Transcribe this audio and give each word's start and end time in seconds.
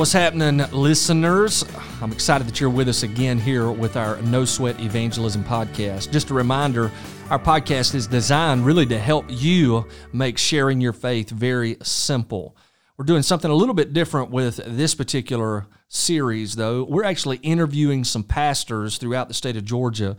What's 0.00 0.14
happening, 0.14 0.66
listeners? 0.72 1.62
I'm 2.00 2.10
excited 2.10 2.46
that 2.46 2.58
you're 2.58 2.70
with 2.70 2.88
us 2.88 3.02
again 3.02 3.38
here 3.38 3.70
with 3.70 3.98
our 3.98 4.16
No 4.22 4.46
Sweat 4.46 4.80
Evangelism 4.80 5.44
podcast. 5.44 6.10
Just 6.10 6.30
a 6.30 6.34
reminder 6.34 6.90
our 7.28 7.38
podcast 7.38 7.94
is 7.94 8.06
designed 8.06 8.64
really 8.64 8.86
to 8.86 8.98
help 8.98 9.26
you 9.28 9.86
make 10.14 10.38
sharing 10.38 10.80
your 10.80 10.94
faith 10.94 11.28
very 11.28 11.76
simple. 11.82 12.56
We're 12.96 13.04
doing 13.04 13.22
something 13.22 13.50
a 13.50 13.54
little 13.54 13.74
bit 13.74 13.92
different 13.92 14.30
with 14.30 14.56
this 14.64 14.94
particular 14.94 15.66
series, 15.88 16.56
though. 16.56 16.82
We're 16.84 17.04
actually 17.04 17.36
interviewing 17.42 18.04
some 18.04 18.24
pastors 18.24 18.96
throughout 18.96 19.28
the 19.28 19.34
state 19.34 19.58
of 19.58 19.66
Georgia 19.66 20.16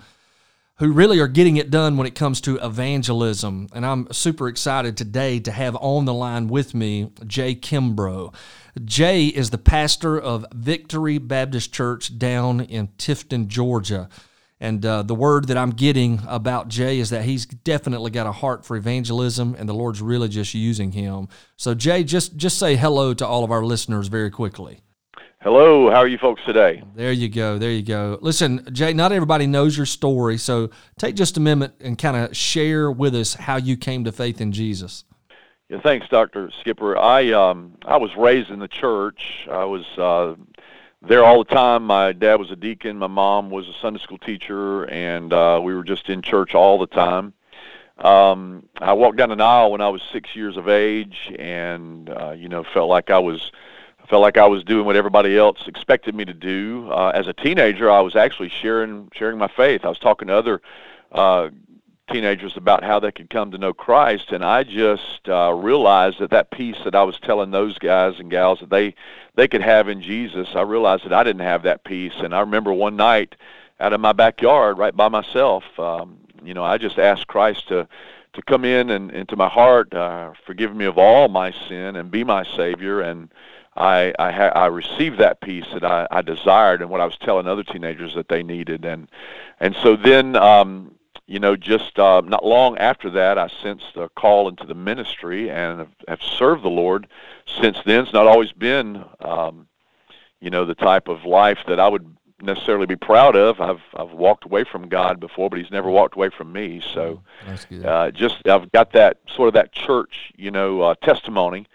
who 0.77 0.91
really 0.91 1.19
are 1.19 1.27
getting 1.27 1.57
it 1.57 1.69
done 1.69 1.97
when 1.97 2.07
it 2.07 2.15
comes 2.15 2.41
to 2.41 2.57
evangelism. 2.57 3.67
And 3.73 3.85
I'm 3.85 4.11
super 4.11 4.47
excited 4.47 4.97
today 4.97 5.39
to 5.41 5.51
have 5.51 5.75
on 5.75 6.05
the 6.05 6.13
line 6.13 6.47
with 6.47 6.73
me 6.73 7.11
Jay 7.25 7.55
Kimbro. 7.55 8.33
Jay 8.83 9.27
is 9.27 9.49
the 9.49 9.57
pastor 9.57 10.19
of 10.19 10.45
Victory 10.53 11.17
Baptist 11.17 11.73
Church 11.73 12.17
down 12.17 12.61
in 12.61 12.87
Tifton, 12.97 13.47
Georgia. 13.47 14.09
And 14.59 14.85
uh, 14.85 15.01
the 15.01 15.15
word 15.15 15.47
that 15.47 15.57
I'm 15.57 15.71
getting 15.71 16.21
about 16.27 16.67
Jay 16.67 16.99
is 16.99 17.09
that 17.09 17.25
he's 17.25 17.47
definitely 17.47 18.11
got 18.11 18.27
a 18.27 18.31
heart 18.31 18.63
for 18.63 18.77
evangelism, 18.77 19.55
and 19.57 19.67
the 19.67 19.73
Lord's 19.73 20.03
really 20.03 20.29
just 20.29 20.53
using 20.53 20.91
him. 20.91 21.29
So, 21.57 21.73
Jay, 21.73 22.03
just 22.03 22.37
just 22.37 22.59
say 22.59 22.75
hello 22.75 23.15
to 23.15 23.25
all 23.25 23.43
of 23.43 23.49
our 23.49 23.65
listeners 23.65 24.07
very 24.07 24.29
quickly. 24.29 24.81
Hello, 25.43 25.89
how 25.89 25.97
are 25.97 26.07
you 26.07 26.19
folks 26.19 26.43
today? 26.45 26.83
There 26.93 27.11
you 27.11 27.27
go. 27.27 27.57
There 27.57 27.71
you 27.71 27.81
go. 27.81 28.19
Listen, 28.21 28.63
Jay, 28.71 28.93
not 28.93 29.11
everybody 29.11 29.47
knows 29.47 29.75
your 29.75 29.87
story, 29.87 30.37
so 30.37 30.69
take 30.99 31.15
just 31.15 31.35
a 31.35 31.39
minute 31.39 31.73
and 31.79 31.97
kind 31.97 32.15
of 32.15 32.37
share 32.37 32.91
with 32.91 33.15
us 33.15 33.33
how 33.33 33.55
you 33.55 33.75
came 33.75 34.03
to 34.03 34.11
faith 34.11 34.39
in 34.39 34.51
Jesus. 34.51 35.03
Yeah, 35.67 35.81
thanks, 35.81 36.07
Doctor 36.09 36.51
Skipper. 36.59 36.95
I 36.95 37.31
um 37.31 37.75
I 37.85 37.97
was 37.97 38.15
raised 38.15 38.51
in 38.51 38.59
the 38.59 38.67
church. 38.67 39.47
I 39.49 39.65
was 39.65 39.83
uh, 39.97 40.35
there 41.01 41.25
all 41.25 41.43
the 41.43 41.51
time. 41.51 41.87
My 41.87 42.11
dad 42.11 42.35
was 42.35 42.51
a 42.51 42.55
deacon. 42.55 42.99
My 42.99 43.07
mom 43.07 43.49
was 43.49 43.67
a 43.67 43.73
Sunday 43.81 43.99
school 43.99 44.19
teacher, 44.19 44.83
and 44.91 45.33
uh, 45.33 45.59
we 45.63 45.73
were 45.73 45.83
just 45.83 46.07
in 46.07 46.21
church 46.21 46.53
all 46.53 46.77
the 46.77 46.85
time. 46.85 47.33
Um, 47.97 48.69
I 48.79 48.93
walked 48.93 49.17
down 49.17 49.31
an 49.31 49.41
aisle 49.41 49.71
when 49.71 49.81
I 49.81 49.89
was 49.89 50.03
six 50.13 50.35
years 50.35 50.55
of 50.55 50.69
age, 50.69 51.33
and 51.39 52.11
uh, 52.11 52.31
you 52.37 52.47
know 52.47 52.63
felt 52.63 52.89
like 52.89 53.09
I 53.09 53.17
was 53.17 53.51
felt 54.11 54.21
like 54.21 54.37
I 54.37 54.45
was 54.45 54.65
doing 54.65 54.85
what 54.85 54.97
everybody 54.97 55.37
else 55.37 55.59
expected 55.67 56.13
me 56.13 56.25
to 56.25 56.33
do. 56.33 56.91
Uh, 56.91 57.13
as 57.15 57.27
a 57.27 57.33
teenager, 57.33 57.89
I 57.89 58.01
was 58.01 58.13
actually 58.13 58.49
sharing 58.49 59.09
sharing 59.13 59.37
my 59.37 59.47
faith. 59.47 59.85
I 59.85 59.87
was 59.87 59.99
talking 59.99 60.27
to 60.27 60.35
other 60.35 60.61
uh, 61.13 61.49
teenagers 62.11 62.57
about 62.57 62.83
how 62.83 62.99
they 62.99 63.13
could 63.13 63.29
come 63.29 63.51
to 63.51 63.57
know 63.57 63.71
Christ, 63.71 64.33
and 64.33 64.43
I 64.43 64.63
just 64.63 65.29
uh, 65.29 65.53
realized 65.53 66.19
that 66.19 66.31
that 66.31 66.51
peace 66.51 66.75
that 66.83 66.93
I 66.93 67.03
was 67.03 67.17
telling 67.21 67.51
those 67.51 67.79
guys 67.79 68.19
and 68.19 68.29
gals 68.29 68.59
that 68.59 68.69
they 68.69 68.95
they 69.35 69.47
could 69.47 69.61
have 69.61 69.87
in 69.87 70.01
Jesus, 70.01 70.49
I 70.55 70.61
realized 70.63 71.05
that 71.05 71.13
I 71.13 71.23
didn't 71.23 71.47
have 71.47 71.63
that 71.63 71.85
peace. 71.85 72.15
And 72.17 72.35
I 72.35 72.41
remember 72.41 72.73
one 72.73 72.97
night 72.97 73.37
out 73.79 73.93
in 73.93 74.01
my 74.01 74.11
backyard, 74.11 74.77
right 74.77 74.95
by 74.95 75.07
myself, 75.07 75.63
um, 75.79 76.17
you 76.43 76.53
know, 76.53 76.65
I 76.65 76.77
just 76.77 76.99
asked 76.99 77.27
Christ 77.27 77.69
to 77.69 77.87
to 78.33 78.41
come 78.41 78.65
in 78.65 78.89
and 78.89 79.09
into 79.11 79.37
my 79.37 79.47
heart, 79.47 79.93
uh, 79.93 80.33
forgive 80.45 80.75
me 80.75 80.83
of 80.83 80.97
all 80.97 81.29
my 81.29 81.53
sin, 81.69 81.95
and 81.95 82.11
be 82.11 82.25
my 82.25 82.43
Savior 82.57 82.99
and 82.99 83.29
I 83.75 84.13
I, 84.19 84.31
ha- 84.31 84.51
I 84.55 84.65
received 84.67 85.17
that 85.19 85.41
peace 85.41 85.65
that 85.73 85.83
I, 85.83 86.07
I 86.11 86.21
desired 86.21 86.81
and 86.81 86.89
what 86.89 87.01
I 87.01 87.05
was 87.05 87.17
telling 87.17 87.47
other 87.47 87.63
teenagers 87.63 88.13
that 88.15 88.29
they 88.29 88.43
needed 88.43 88.85
and 88.85 89.07
and 89.59 89.75
so 89.81 89.95
then 89.95 90.35
um, 90.35 90.95
you 91.27 91.39
know 91.39 91.55
just 91.55 91.97
uh, 91.97 92.21
not 92.25 92.45
long 92.45 92.77
after 92.77 93.09
that 93.11 93.37
I 93.37 93.47
sensed 93.61 93.95
a 93.95 94.09
call 94.09 94.49
into 94.49 94.65
the 94.65 94.75
ministry 94.75 95.49
and 95.49 95.79
have, 95.79 95.95
have 96.07 96.21
served 96.21 96.63
the 96.63 96.69
Lord 96.69 97.07
since 97.61 97.77
then. 97.85 98.03
It's 98.03 98.13
not 98.13 98.27
always 98.27 98.51
been 98.51 99.05
um, 99.21 99.67
you 100.41 100.49
know 100.49 100.65
the 100.65 100.75
type 100.75 101.07
of 101.07 101.23
life 101.23 101.59
that 101.67 101.79
I 101.79 101.87
would 101.87 102.15
necessarily 102.41 102.85
be 102.87 102.95
proud 102.95 103.35
of. 103.35 103.61
I've 103.61 103.81
I've 103.95 104.11
walked 104.11 104.45
away 104.45 104.63
from 104.63 104.89
God 104.89 105.19
before, 105.19 105.49
but 105.49 105.59
He's 105.59 105.71
never 105.71 105.89
walked 105.89 106.15
away 106.15 106.29
from 106.29 106.51
me. 106.51 106.81
So, 106.93 107.21
uh, 107.85 108.11
just 108.11 108.47
I've 108.47 108.71
got 108.71 108.91
that 108.93 109.17
sort 109.33 109.47
of 109.47 109.53
that 109.53 109.71
church, 109.71 110.33
you 110.35 110.51
know, 110.51 110.81
uh, 110.81 110.95
testimony, 110.95 111.67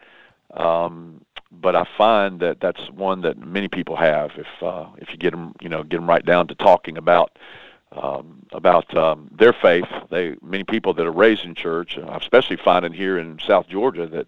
um, 0.55 1.23
but 1.51 1.77
I 1.77 1.87
find 1.97 2.41
that 2.41 2.61
that's 2.61 2.91
one 2.91 3.23
that 3.23 3.39
many 3.39 3.69
people 3.69 3.97
have. 3.97 4.33
If 4.37 4.63
uh, 4.63 4.87
if 4.99 5.11
you 5.11 5.17
get 5.17 5.31
them, 5.31 5.55
you 5.61 5.69
know, 5.69 5.83
get 5.83 5.97
them 5.97 6.09
right 6.09 6.25
down 6.25 6.49
to 6.49 6.55
talking 6.55 6.97
about 6.97 7.39
um, 7.93 8.45
about 8.53 8.95
um, 8.97 9.31
their 9.33 9.53
faith, 9.53 9.87
they 10.11 10.37
many 10.43 10.65
people 10.65 10.95
that 10.95 11.07
are 11.07 11.13
raised 11.13 11.45
in 11.45 11.55
church, 11.55 11.99
uh, 11.99 12.19
especially 12.21 12.57
finding 12.57 12.93
here 12.93 13.19
in 13.19 13.39
South 13.39 13.69
Georgia 13.69 14.07
that 14.07 14.27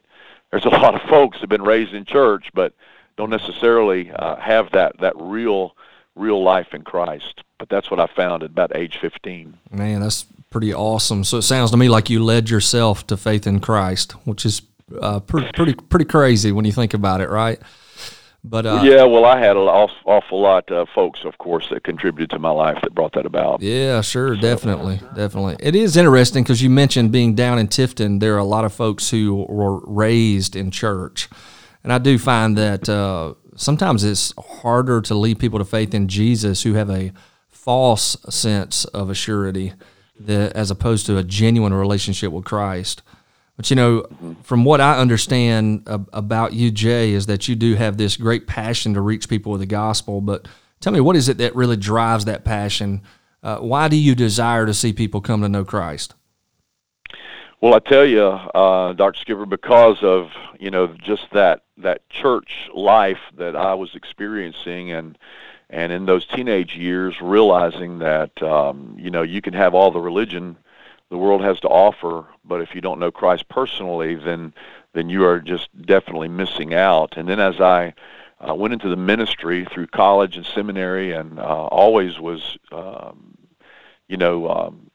there's 0.51 0.65
a 0.65 0.69
lot 0.71 0.95
of 0.95 1.03
folks 1.09 1.39
that 1.39 1.43
have 1.43 1.51
been 1.51 1.63
raised 1.63 1.93
in 1.93 2.05
church, 2.05 2.51
but 2.55 2.73
don't 3.17 3.31
necessarily 3.31 4.11
uh, 4.13 4.37
have 4.37 4.71
that 4.73 4.99
that 5.01 5.15
real 5.17 5.75
real 6.15 6.43
life 6.43 6.75
in 6.75 6.83
Christ. 6.83 7.43
But 7.59 7.69
that's 7.69 7.91
what 7.91 7.99
I 7.99 8.07
found 8.07 8.43
at 8.45 8.51
about 8.51 8.77
age 8.77 8.99
15. 9.01 9.59
Man, 9.71 10.01
that's 10.01 10.25
pretty 10.51 10.73
awesome. 10.73 11.25
So 11.25 11.39
it 11.39 11.43
sounds 11.43 11.71
to 11.73 11.77
me 11.77 11.89
like 11.89 12.09
you 12.09 12.23
led 12.23 12.51
yourself 12.51 13.07
to 13.09 13.17
faith 13.17 13.47
in 13.47 13.61
Christ, 13.61 14.13
which 14.25 14.47
is 14.47 14.63
uh, 15.01 15.21
pretty 15.21 15.51
pretty 15.53 15.75
pretty 15.75 16.05
crazy 16.05 16.53
when 16.53 16.65
you 16.65 16.73
think 16.73 16.95
about 16.95 17.21
it, 17.21 17.29
right? 17.29 17.61
But 18.45 18.67
uh, 18.67 18.81
yeah, 18.85 19.05
well, 19.05 19.25
I 19.25 19.39
had 19.39 19.57
an 19.57 19.65
awful, 19.65 19.97
awful 20.07 20.41
lot 20.41 20.71
of 20.71 20.89
folks, 20.91 21.25
of 21.25 21.37
course, 21.39 21.69
that 21.71 21.83
contributed 21.83 22.31
to 22.31 22.39
my 22.39 22.51
life 22.51 22.79
that 22.83 22.95
brought 22.95 23.13
that 23.15 23.27
about. 23.27 23.61
Yeah, 23.61 24.01
sure, 24.01 24.37
so, 24.37 24.41
definitely, 24.41 25.01
definitely. 25.15 25.57
It 25.61 25.75
is 25.75 25.97
interesting 25.97 26.45
because 26.45 26.63
you 26.63 26.71
mentioned 26.71 27.11
being 27.11 27.35
down 27.35 27.59
in 27.59 27.67
Tifton. 27.67 28.21
There 28.21 28.35
are 28.37 28.39
a 28.39 28.45
lot 28.45 28.65
of 28.65 28.73
folks 28.73 29.11
who 29.11 29.45
were 29.49 29.81
raised 29.87 30.55
in 30.55 30.71
church, 30.71 31.29
and 31.83 31.93
I 31.93 31.99
do 31.99 32.17
find 32.17 32.57
that 32.57 32.89
uh, 32.89 33.35
sometimes 33.57 34.05
it's 34.05 34.33
harder 34.39 35.01
to 35.03 35.15
lead 35.15 35.41
people 35.41 35.59
to 35.59 35.65
faith 35.65 35.93
in 35.93 36.07
Jesus 36.07 36.63
who 36.63 36.75
have 36.75 36.91
a 36.91 37.13
false 37.51 38.17
sense 38.31 38.85
of 38.87 39.09
assurity, 39.09 39.75
that, 40.19 40.53
as 40.53 40.71
opposed 40.71 41.07
to 41.07 41.19
a 41.19 41.25
genuine 41.25 41.75
relationship 41.75 42.33
with 42.33 42.45
Christ. 42.45 43.03
But 43.59 43.71
you 43.71 43.77
know, 43.77 44.07
from 44.45 44.65
what 44.65 44.81
I 44.81 44.99
understand 44.99 45.83
about 46.13 46.53
you, 46.53 46.71
Jay, 46.71 47.11
is 47.11 47.27
that 47.27 47.49
you 47.49 47.57
do 47.57 47.75
have 47.75 47.97
this 47.97 48.17
great 48.17 48.47
passion 48.47 48.95
to 48.95 49.01
reach 49.01 49.29
people 49.29 49.51
with 49.51 49.61
the 49.61 49.67
gospel. 49.67 50.21
But 50.21 50.47
tell 50.79 50.93
me, 50.93 51.01
what 51.01 51.17
is 51.17 51.29
it 51.29 51.39
that 51.39 51.57
really 51.57 51.77
drives 51.77 52.25
that 52.27 52.45
passion? 52.45 53.03
Uh, 53.43 53.59
why 53.59 53.89
do 53.89 53.97
you 53.97 54.15
desire 54.15 54.65
to 54.65 54.73
see 54.73 54.93
people 54.93 55.21
come 55.21 55.43
to 55.43 55.49
know 55.49 55.65
Christ? 55.65 56.15
Well, 57.61 57.75
I 57.75 57.81
tell 57.81 58.07
you, 58.07 58.23
uh, 58.23 58.93
Dr. 58.93 59.19
Skipper, 59.19 59.45
because 59.45 60.05
of 60.05 60.31
you 60.61 60.71
know 60.71 60.87
just 60.87 61.27
that 61.33 61.65
that 61.79 62.09
church 62.11 62.69
life 62.73 63.19
that 63.39 63.57
I 63.57 63.75
was 63.75 63.93
experiencing, 63.97 64.93
and 64.93 65.19
and 65.69 65.91
in 65.91 66.07
those 66.07 66.25
teenage 66.27 66.77
years, 66.77 67.21
realizing 67.21 67.99
that 67.99 68.41
um, 68.41 68.95
you 68.97 69.11
know 69.11 69.23
you 69.23 69.43
can 69.43 69.55
have 69.55 69.75
all 69.75 69.91
the 69.91 69.99
religion 69.99 70.57
the 71.11 71.19
world 71.19 71.43
has 71.43 71.59
to 71.61 71.69
offer, 71.69 72.27
but 72.45 72.61
if 72.61 72.75
you 72.75 72.81
don't 72.81 73.01
know 73.01 73.11
Christ 73.11 73.49
personally, 73.49 74.15
then 74.15 74.53
then 74.95 75.09
you 75.09 75.25
are 75.25 75.41
just 75.41 75.69
definitely 75.83 76.29
missing 76.29 76.75
out. 76.75 77.17
And 77.17 77.29
then 77.29 77.41
as 77.41 77.61
I 77.61 77.95
uh, 78.47 78.55
went 78.55 78.73
into 78.73 78.89
the 78.89 78.97
ministry 78.97 79.67
through 79.71 79.89
college 79.89 80.37
and 80.37 80.47
seminary, 80.47 81.13
and 81.13 81.39
uh, 81.39 81.67
always 81.67 82.19
was, 82.19 82.57
um, 82.73 83.37
you 84.09 84.17
know, 84.17 84.49
um, 84.49 84.91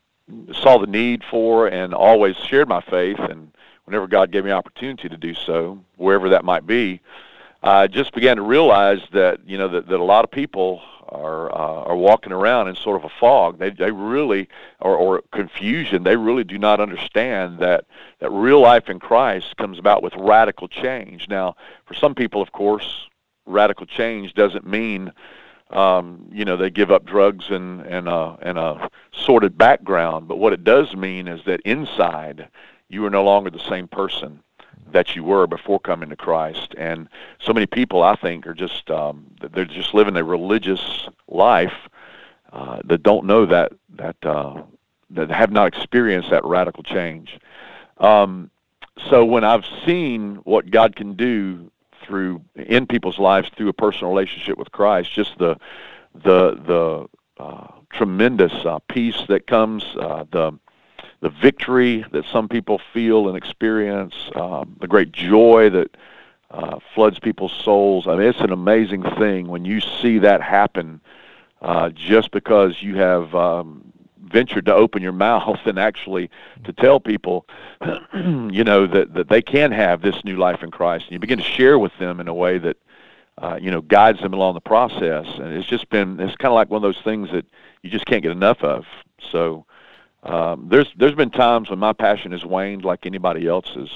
saw 0.53 0.78
the 0.78 0.88
need 0.88 1.24
for 1.29 1.68
and 1.68 1.94
always 1.94 2.35
shared 2.38 2.68
my 2.68 2.81
faith. 2.81 3.19
And 3.19 3.51
whenever 3.85 4.07
God 4.07 4.31
gave 4.31 4.45
me 4.45 4.51
opportunity 4.51 5.09
to 5.09 5.18
do 5.18 5.34
so, 5.34 5.80
wherever 5.97 6.30
that 6.30 6.44
might 6.44 6.66
be, 6.66 7.01
I 7.62 7.88
just 7.88 8.13
began 8.13 8.38
to 8.38 8.44
realize 8.44 9.01
that 9.13 9.40
you 9.47 9.57
know 9.57 9.69
that, 9.69 9.88
that 9.88 10.00
a 10.00 10.03
lot 10.03 10.25
of 10.25 10.31
people 10.31 10.81
are 11.13 11.51
uh, 11.51 11.84
are 11.84 11.96
walking 11.96 12.31
around 12.31 12.68
in 12.68 12.75
sort 12.75 12.97
of 12.97 13.03
a 13.03 13.13
fog. 13.19 13.59
They 13.59 13.69
they 13.69 13.91
really 13.91 14.50
or, 14.79 14.96
or 14.96 15.22
confusion. 15.31 16.03
They 16.03 16.16
really 16.16 16.44
do 16.44 16.57
not 16.57 16.79
understand 16.79 17.59
that 17.59 17.85
that 18.19 18.31
real 18.31 18.62
life 18.62 18.90
in 18.90 19.00
Christ 19.00 19.56
comes 19.57 19.79
about 19.79 20.03
with 20.03 20.13
radical 20.16 20.68
change. 20.68 21.28
Now, 21.29 21.56
for 21.86 21.94
some 21.94 22.15
people, 22.15 22.42
of 22.42 22.51
course, 22.51 23.07
radical 23.45 23.86
change 23.86 24.33
doesn't 24.33 24.68
mean 24.68 25.12
um, 25.69 26.27
you 26.31 26.45
know 26.45 26.57
they 26.57 26.69
give 26.69 26.92
up 26.92 27.06
drugs 27.06 27.45
and 27.50 27.81
and 27.81 28.07
a 28.07 28.38
and 28.42 28.57
a 28.57 28.89
sordid 29.13 29.57
background. 29.57 30.27
But 30.27 30.38
what 30.38 30.54
it 30.54 30.63
does 30.63 30.95
mean 30.95 31.27
is 31.27 31.44
that 31.45 31.62
inside 31.62 32.50
you 32.89 33.06
are 33.06 33.09
no 33.09 33.24
longer 33.24 33.50
the 33.50 33.59
same 33.59 33.88
person 33.88 34.43
that 34.91 35.15
you 35.15 35.24
were 35.24 35.47
before 35.47 35.80
coming 35.80 36.09
to 36.09 36.15
Christ. 36.15 36.75
And 36.77 37.07
so 37.39 37.53
many 37.53 37.65
people, 37.65 38.03
I 38.03 38.15
think, 38.15 38.47
are 38.47 38.53
just 38.53 38.89
um, 38.89 39.25
they're 39.53 39.65
just 39.65 39.94
living 39.94 40.15
a 40.15 40.24
religious 40.24 41.07
life 41.27 41.74
uh, 42.51 42.80
that 42.85 43.03
don't 43.03 43.25
know 43.25 43.45
that 43.45 43.74
that 43.95 44.15
uh, 44.24 44.62
that 45.09 45.30
have 45.30 45.51
not 45.51 45.68
experienced 45.68 46.30
that 46.30 46.44
radical 46.45 46.83
change. 46.83 47.39
Um, 47.97 48.50
so 49.09 49.25
when 49.25 49.44
I've 49.44 49.65
seen 49.85 50.35
what 50.44 50.69
God 50.69 50.95
can 50.95 51.15
do 51.15 51.71
through 52.03 52.41
in 52.56 52.85
people's 52.85 53.19
lives 53.19 53.50
through 53.56 53.69
a 53.69 53.74
personal 53.74 54.12
relationship 54.12 54.57
with 54.57 54.71
Christ, 54.71 55.12
just 55.12 55.38
the 55.39 55.57
the 56.13 56.56
the 56.65 57.44
uh, 57.44 57.68
tremendous 57.91 58.53
uh, 58.65 58.80
peace 58.88 59.19
that 59.27 59.47
comes, 59.47 59.83
uh, 60.00 60.25
the 60.31 60.51
the 61.23 61.29
victory 61.29 62.03
that 62.11 62.25
some 62.25 62.49
people 62.49 62.81
feel 62.91 63.29
and 63.29 63.37
experience, 63.37 64.13
um, 64.35 64.75
the 64.81 64.89
great 64.89 65.13
joy 65.13 65.69
that 65.69 65.95
uh, 66.51 66.79
floods 66.93 67.17
people's 67.17 67.53
souls. 67.53 68.07
I 68.07 68.15
mean, 68.15 68.27
it's 68.27 68.41
an 68.41 68.51
amazing 68.51 69.03
thing 69.17 69.47
when 69.47 69.63
you 69.63 69.79
see 69.79 70.19
that 70.19 70.41
happen. 70.41 70.99
Uh, 71.61 71.89
just 71.91 72.31
because 72.31 72.83
you 72.83 72.97
have 72.97 73.33
um, 73.33 73.93
ventured 74.21 74.65
to 74.65 74.73
open 74.73 75.01
your 75.01 75.11
mouth 75.29 75.59
and 75.63 75.79
actually 75.79 76.29
to 76.65 76.73
tell 76.73 76.99
people, 76.99 77.47
you 78.13 78.65
know, 78.65 78.85
that 78.85 79.13
that 79.13 79.29
they 79.29 79.41
can 79.41 79.71
have 79.71 80.01
this 80.01 80.25
new 80.25 80.35
life 80.35 80.61
in 80.61 80.71
Christ, 80.71 81.05
and 81.05 81.13
you 81.13 81.19
begin 81.19 81.39
to 81.39 81.45
share 81.45 81.79
with 81.79 81.97
them 81.99 82.19
in 82.19 82.27
a 82.27 82.33
way 82.33 82.57
that, 82.57 82.75
uh, 83.37 83.57
you 83.61 83.71
know, 83.71 83.79
guides 83.79 84.19
them 84.19 84.33
along 84.33 84.55
the 84.55 84.59
process. 84.59 85.25
And 85.37 85.53
it's 85.53 85.69
just 85.69 85.89
been 85.89 86.19
it's 86.19 86.35
kind 86.35 86.51
of 86.51 86.55
like 86.55 86.69
one 86.69 86.83
of 86.83 86.83
those 86.83 87.01
things 87.01 87.31
that 87.31 87.45
you 87.81 87.89
just 87.89 88.05
can't 88.05 88.23
get 88.23 88.33
enough 88.33 88.61
of. 88.61 88.83
So. 89.31 89.65
Um, 90.23 90.67
there's 90.69 90.87
there's 90.97 91.15
been 91.15 91.29
times 91.29 91.69
when 91.69 91.79
my 91.79 91.93
passion 91.93 92.31
has 92.31 92.45
waned, 92.45 92.85
like 92.85 93.05
anybody 93.05 93.47
else's, 93.47 93.89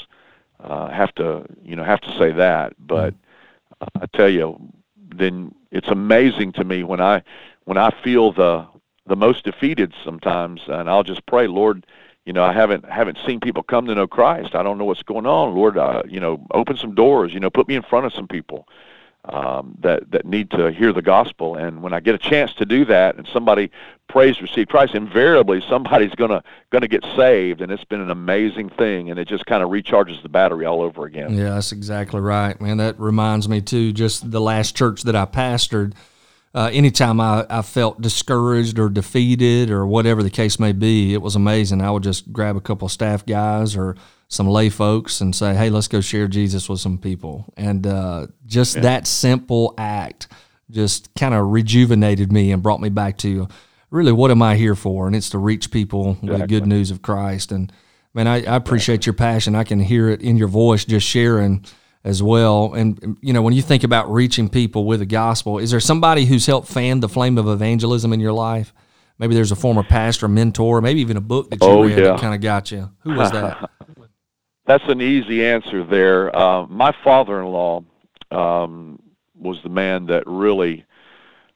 uh, 0.59 0.89
have 0.89 1.13
to 1.15 1.45
you 1.63 1.75
know 1.75 1.83
have 1.83 2.01
to 2.01 2.17
say 2.17 2.31
that. 2.33 2.73
But 2.79 3.13
uh, 3.81 3.85
I 4.01 4.05
tell 4.07 4.29
you, 4.29 4.59
then 5.15 5.55
it's 5.71 5.87
amazing 5.87 6.51
to 6.53 6.63
me 6.63 6.83
when 6.83 6.99
I 6.99 7.23
when 7.63 7.77
I 7.77 7.91
feel 8.03 8.31
the 8.33 8.67
the 9.05 9.15
most 9.15 9.45
defeated 9.45 9.93
sometimes, 10.03 10.61
and 10.67 10.89
I'll 10.89 11.03
just 11.03 11.25
pray, 11.25 11.47
Lord. 11.47 11.85
You 12.25 12.33
know, 12.33 12.43
I 12.43 12.51
haven't 12.51 12.83
haven't 12.89 13.19
seen 13.25 13.39
people 13.39 13.63
come 13.63 13.85
to 13.85 13.95
know 13.95 14.05
Christ. 14.05 14.53
I 14.53 14.63
don't 14.63 14.77
know 14.77 14.83
what's 14.83 15.03
going 15.03 15.25
on. 15.25 15.55
Lord, 15.55 15.77
uh, 15.77 16.03
you 16.09 16.19
know, 16.19 16.45
open 16.51 16.75
some 16.75 16.93
doors. 16.93 17.33
You 17.33 17.39
know, 17.39 17.49
put 17.49 17.69
me 17.69 17.75
in 17.75 17.83
front 17.83 18.05
of 18.05 18.13
some 18.13 18.27
people 18.27 18.67
um, 19.29 19.77
that 19.81 20.11
that 20.11 20.25
need 20.25 20.51
to 20.51 20.71
hear 20.71 20.93
the 20.93 21.01
gospel. 21.01 21.55
And 21.55 21.81
when 21.81 21.93
I 21.93 21.99
get 21.99 22.15
a 22.15 22.17
chance 22.17 22.53
to 22.55 22.65
do 22.65 22.85
that, 22.85 23.15
and 23.15 23.27
somebody 23.31 23.71
prays 24.07 24.41
receive 24.41 24.67
Christ, 24.67 24.95
invariably 24.95 25.61
somebody's 25.69 26.15
gonna 26.15 26.43
gonna 26.69 26.87
get 26.87 27.05
saved, 27.15 27.61
and 27.61 27.71
it's 27.71 27.83
been 27.83 28.01
an 28.01 28.11
amazing 28.11 28.69
thing. 28.69 29.09
And 29.09 29.19
it 29.19 29.27
just 29.27 29.45
kind 29.45 29.63
of 29.63 29.69
recharges 29.69 30.21
the 30.21 30.29
battery 30.29 30.65
all 30.65 30.81
over 30.81 31.05
again. 31.05 31.33
Yeah, 31.33 31.55
that's 31.55 31.71
exactly 31.71 32.21
right, 32.21 32.59
man. 32.61 32.77
That 32.77 32.99
reminds 32.99 33.49
me 33.49 33.61
too. 33.61 33.93
Just 33.93 34.31
the 34.31 34.41
last 34.41 34.75
church 34.75 35.03
that 35.03 35.15
I 35.15 35.25
pastored. 35.25 35.93
Uh, 36.57 36.71
anytime 36.73 37.21
I, 37.21 37.45
I 37.51 37.61
felt 37.61 38.01
discouraged 38.01 38.79
or 38.79 38.89
defeated 38.89 39.69
or 39.69 39.85
whatever 39.85 40.23
the 40.23 40.31
case 40.31 40.59
may 40.59 40.71
be, 40.71 41.13
it 41.13 41.21
was 41.21 41.35
amazing. 41.35 41.83
I 41.83 41.91
would 41.91 42.01
just 42.01 42.33
grab 42.33 42.55
a 42.55 42.61
couple 42.61 42.87
of 42.87 42.91
staff 42.91 43.23
guys 43.23 43.75
or 43.75 43.95
some 44.27 44.47
lay 44.47 44.69
folks 44.69 45.21
and 45.21 45.35
say, 45.35 45.53
"Hey, 45.53 45.69
let's 45.69 45.87
go 45.87 46.01
share 46.01 46.27
Jesus 46.27 46.67
with 46.67 46.79
some 46.79 46.97
people." 46.97 47.45
And 47.57 47.85
uh, 47.85 48.25
just 48.47 48.75
yeah. 48.75 48.81
that 48.81 49.05
simple 49.05 49.75
act 49.77 50.29
just 50.71 51.13
kind 51.13 51.35
of 51.35 51.45
rejuvenated 51.45 52.31
me 52.31 52.51
and 52.51 52.63
brought 52.63 52.81
me 52.81 52.89
back 52.89 53.19
to 53.19 53.47
really 53.91 54.11
what 54.11 54.31
am 54.31 54.41
I 54.41 54.55
here 54.55 54.75
for? 54.75 55.05
And 55.05 55.15
it's 55.15 55.29
to 55.29 55.37
reach 55.37 55.69
people 55.69 56.13
exactly. 56.13 56.29
with 56.31 56.41
the 56.41 56.47
good 56.47 56.65
news 56.65 56.89
of 56.89 57.03
Christ. 57.03 57.51
And 57.51 57.71
man, 58.15 58.27
I, 58.27 58.37
I 58.37 58.55
appreciate 58.55 59.05
your 59.05 59.13
passion. 59.13 59.53
I 59.53 59.63
can 59.63 59.79
hear 59.79 60.09
it 60.09 60.23
in 60.23 60.37
your 60.37 60.47
voice, 60.47 60.85
just 60.85 61.05
sharing 61.05 61.63
as 62.07 62.23
well. 62.23 62.73
And 62.73 63.17
you 63.21 63.33
know, 63.33 63.41
when 63.41 63.53
you 63.53 63.61
think 63.61 63.83
about 63.83 64.11
reaching 64.11 64.47
people 64.47 64.85
with 64.85 65.01
the 65.01 65.05
gospel, 65.05 65.59
is 65.59 65.71
there 65.71 65.81
somebody 65.81 66.25
who's 66.25 66.45
helped 66.45 66.69
fan 66.69 67.01
the 67.01 67.09
flame 67.09 67.37
of 67.37 67.47
evangelism 67.47 68.13
in 68.13 68.21
your 68.21 68.31
life? 68.31 68.73
Maybe 69.19 69.35
there's 69.35 69.51
a 69.51 69.57
former 69.57 69.83
pastor, 69.83 70.27
mentor, 70.29 70.79
maybe 70.79 71.01
even 71.01 71.17
a 71.17 71.21
book 71.21 71.49
that 71.49 71.61
you 71.61 71.67
oh, 71.67 71.83
read 71.83 71.97
yeah. 71.97 72.03
that 72.05 72.21
kind 72.21 72.33
of 72.33 72.39
got 72.39 72.71
you. 72.71 72.89
Who 73.01 73.15
was 73.15 73.31
that? 73.31 73.69
That's 74.65 74.83
an 74.87 75.01
easy 75.01 75.45
answer 75.45 75.83
there. 75.83 76.33
Uh, 76.35 76.65
my 76.67 76.93
father-in-law 77.03 77.83
um, 78.31 79.01
was 79.35 79.61
the 79.63 79.69
man 79.69 80.05
that 80.05 80.23
really 80.27 80.85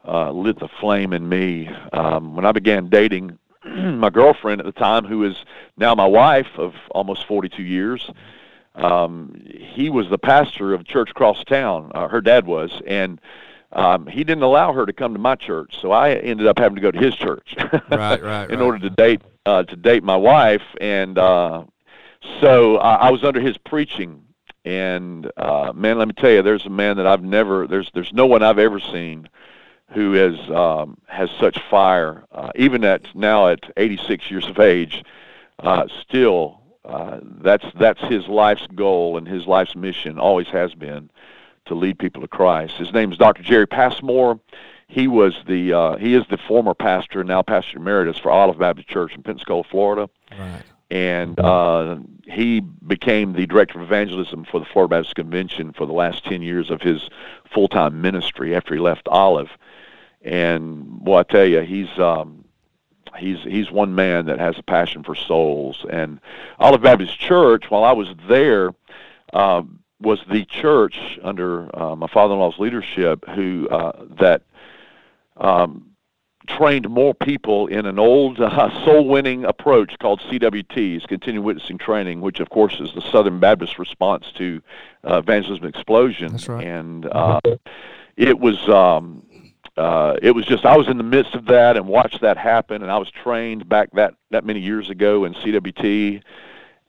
uh, 0.05 0.31
lit 0.31 0.59
the 0.59 0.69
flame 0.79 1.13
in 1.13 1.27
me 1.27 1.69
um, 1.93 2.35
when 2.35 2.45
I 2.45 2.51
began 2.51 2.89
dating 2.89 3.37
my 3.65 4.09
girlfriend 4.09 4.59
at 4.59 4.65
the 4.65 4.71
time, 4.73 5.05
who 5.05 5.23
is 5.23 5.35
now 5.77 5.95
my 5.95 6.05
wife 6.05 6.47
of 6.57 6.73
almost 6.89 7.25
42 7.27 7.63
years. 7.63 8.09
Um, 8.75 9.41
he 9.45 9.89
was 9.89 10.09
the 10.09 10.17
pastor 10.17 10.73
of 10.73 10.85
church 10.85 11.11
across 11.11 11.43
town. 11.43 11.91
Uh, 11.93 12.07
her 12.07 12.21
dad 12.21 12.45
was, 12.45 12.81
and 12.87 13.19
um, 13.73 14.07
he 14.07 14.23
didn't 14.23 14.43
allow 14.43 14.73
her 14.73 14.85
to 14.85 14.93
come 14.93 15.13
to 15.13 15.19
my 15.19 15.35
church, 15.35 15.79
so 15.81 15.91
I 15.91 16.13
ended 16.13 16.47
up 16.47 16.57
having 16.59 16.75
to 16.75 16.81
go 16.81 16.91
to 16.91 16.99
his 16.99 17.15
church. 17.15 17.55
right, 17.89 18.21
right, 18.21 18.43
in 18.49 18.59
right. 18.59 18.65
order 18.65 18.79
to 18.79 18.89
date 18.89 19.21
uh, 19.45 19.63
to 19.63 19.75
date 19.75 20.03
my 20.03 20.15
wife, 20.15 20.63
and 20.79 21.17
uh, 21.17 21.63
so 22.39 22.77
uh, 22.77 22.97
I 23.01 23.11
was 23.11 23.23
under 23.23 23.39
his 23.41 23.57
preaching, 23.57 24.23
and 24.65 25.31
uh, 25.37 25.73
man, 25.73 25.97
let 25.97 26.07
me 26.07 26.13
tell 26.13 26.31
you, 26.31 26.41
there's 26.41 26.65
a 26.65 26.69
man 26.69 26.97
that 26.97 27.07
I've 27.07 27.23
never 27.23 27.67
there's 27.67 27.91
there's 27.93 28.13
no 28.13 28.25
one 28.25 28.43
I've 28.43 28.59
ever 28.59 28.79
seen 28.79 29.27
who 29.93 30.13
has 30.13 30.49
um, 30.49 30.97
has 31.07 31.29
such 31.39 31.59
fire, 31.69 32.25
uh, 32.31 32.51
even 32.55 32.83
at 32.83 33.13
now 33.15 33.47
at 33.47 33.59
86 33.75 34.31
years 34.31 34.47
of 34.47 34.59
age, 34.59 35.03
uh, 35.59 35.87
still 36.01 36.60
uh, 36.85 37.19
that's 37.23 37.65
that's 37.75 38.01
his 38.01 38.27
life's 38.27 38.67
goal 38.75 39.17
and 39.17 39.27
his 39.27 39.45
life's 39.45 39.75
mission 39.75 40.19
always 40.19 40.47
has 40.47 40.73
been 40.73 41.09
to 41.65 41.75
lead 41.75 41.99
people 41.99 42.21
to 42.21 42.27
Christ. 42.27 42.75
His 42.77 42.91
name 42.91 43.11
is 43.11 43.17
Dr. 43.17 43.43
Jerry 43.43 43.67
Passmore. 43.67 44.39
He 44.87 45.07
was 45.07 45.35
the 45.47 45.73
uh, 45.73 45.97
he 45.97 46.15
is 46.15 46.25
the 46.29 46.37
former 46.37 46.73
pastor 46.73 47.23
now 47.23 47.41
pastor 47.41 47.77
emeritus 47.77 48.17
for 48.17 48.31
Olive 48.31 48.59
Baptist 48.59 48.87
Church 48.87 49.15
in 49.15 49.23
Pensacola, 49.23 49.63
Florida. 49.63 50.09
Right 50.37 50.63
and 50.91 51.39
uh, 51.39 51.95
he 52.27 52.59
became 52.59 53.31
the 53.31 53.47
director 53.47 53.79
of 53.79 53.85
evangelism 53.85 54.43
for 54.43 54.59
the 54.59 54.65
Florida 54.65 54.97
Baptist 54.97 55.15
Convention 55.15 55.71
for 55.71 55.85
the 55.85 55.93
last 55.93 56.25
10 56.25 56.41
years 56.41 56.69
of 56.69 56.81
his 56.81 57.09
full-time 57.51 58.01
ministry 58.01 58.53
after 58.53 58.73
he 58.73 58.79
left 58.81 59.07
Olive. 59.07 59.49
And 60.21 60.99
well, 61.01 61.19
I 61.19 61.23
tell 61.23 61.45
you, 61.45 61.61
he's 61.61 61.97
um, 61.97 62.40
he's 63.17 63.41
he's 63.43 63.71
one 63.71 63.95
man 63.95 64.25
that 64.25 64.39
has 64.39 64.57
a 64.57 64.63
passion 64.63 65.03
for 65.03 65.15
souls. 65.15 65.85
And 65.89 66.19
Olive 66.59 66.81
Baptist 66.81 67.19
Church, 67.19 67.65
while 67.69 67.83
I 67.83 67.91
was 67.91 68.09
there, 68.27 68.73
um, 69.33 69.79
was 69.99 70.19
the 70.29 70.45
church 70.45 71.19
under 71.23 71.73
uh, 71.79 71.95
my 71.95 72.07
father-in-law's 72.07 72.59
leadership 72.59 73.23
who 73.29 73.67
uh, 73.69 74.05
that 74.19 74.41
um, 75.37 75.91
trained 76.47 76.89
more 76.89 77.13
people 77.13 77.67
in 77.67 77.85
an 77.85 77.99
old 77.99 78.39
uh, 78.39 78.83
soul-winning 78.83 79.45
approach 79.45 79.97
called 79.99 80.19
CWTs, 80.21 81.07
Continued 81.07 81.43
Witnessing 81.43 81.77
Training, 81.77 82.21
which 82.21 82.39
of 82.39 82.49
course 82.49 82.79
is 82.79 82.93
the 82.93 83.01
Southern 83.01 83.39
Baptist 83.39 83.77
response 83.79 84.31
to 84.35 84.61
uh, 85.07 85.17
evangelism 85.17 85.65
explosion. 85.65 86.31
That's 86.31 86.47
right. 86.47 86.65
And 86.65 87.05
uh, 87.05 87.39
it 88.17 88.39
was 88.39 88.67
um, 88.69 89.25
uh, 89.77 90.17
it 90.21 90.31
was 90.31 90.45
just 90.45 90.65
I 90.65 90.75
was 90.75 90.87
in 90.87 90.97
the 90.97 91.03
midst 91.03 91.33
of 91.33 91.45
that 91.45 91.77
and 91.77 91.87
watched 91.87 92.21
that 92.21 92.37
happen, 92.37 92.81
and 92.81 92.91
I 92.91 92.97
was 92.97 93.09
trained 93.09 93.67
back 93.69 93.91
that 93.93 94.15
that 94.31 94.45
many 94.45 94.59
years 94.59 94.89
ago 94.89 95.25
in 95.25 95.33
CWT, 95.33 96.21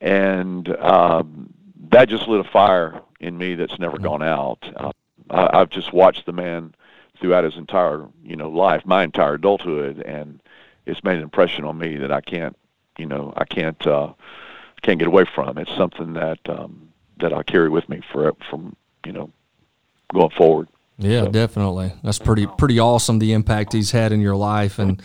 and 0.00 0.68
um, 0.76 1.52
that 1.90 2.08
just 2.08 2.26
lit 2.26 2.44
a 2.44 2.50
fire 2.50 3.00
in 3.20 3.38
me 3.38 3.54
that's 3.54 3.78
never 3.78 3.98
gone 3.98 4.22
out. 4.22 4.58
Uh, 4.74 4.92
I, 5.30 5.60
I've 5.60 5.70
just 5.70 5.92
watched 5.92 6.26
the 6.26 6.32
man 6.32 6.74
throughout 7.20 7.44
his 7.44 7.56
entire 7.56 8.06
you 8.24 8.36
know 8.36 8.50
life, 8.50 8.84
my 8.84 9.04
entire 9.04 9.34
adulthood, 9.34 10.02
and 10.02 10.40
it's 10.84 11.04
made 11.04 11.16
an 11.16 11.22
impression 11.22 11.64
on 11.64 11.78
me 11.78 11.96
that 11.98 12.10
I 12.10 12.20
can't 12.20 12.56
you 12.98 13.06
know 13.06 13.32
I 13.36 13.44
can't 13.44 13.86
uh, 13.86 14.12
can't 14.82 14.98
get 14.98 15.08
away 15.08 15.24
from. 15.24 15.56
It's 15.56 15.74
something 15.76 16.14
that 16.14 16.40
um, 16.48 16.92
that 17.18 17.32
I 17.32 17.44
carry 17.44 17.68
with 17.68 17.88
me 17.88 18.00
for 18.12 18.32
from 18.50 18.74
you 19.06 19.12
know 19.12 19.30
going 20.12 20.30
forward. 20.30 20.68
Yeah, 21.02 21.24
so. 21.24 21.30
definitely. 21.30 21.92
That's 22.02 22.18
pretty 22.18 22.46
pretty 22.46 22.78
awesome. 22.78 23.18
The 23.18 23.32
impact 23.32 23.72
he's 23.72 23.90
had 23.90 24.12
in 24.12 24.20
your 24.20 24.36
life, 24.36 24.78
and 24.78 25.02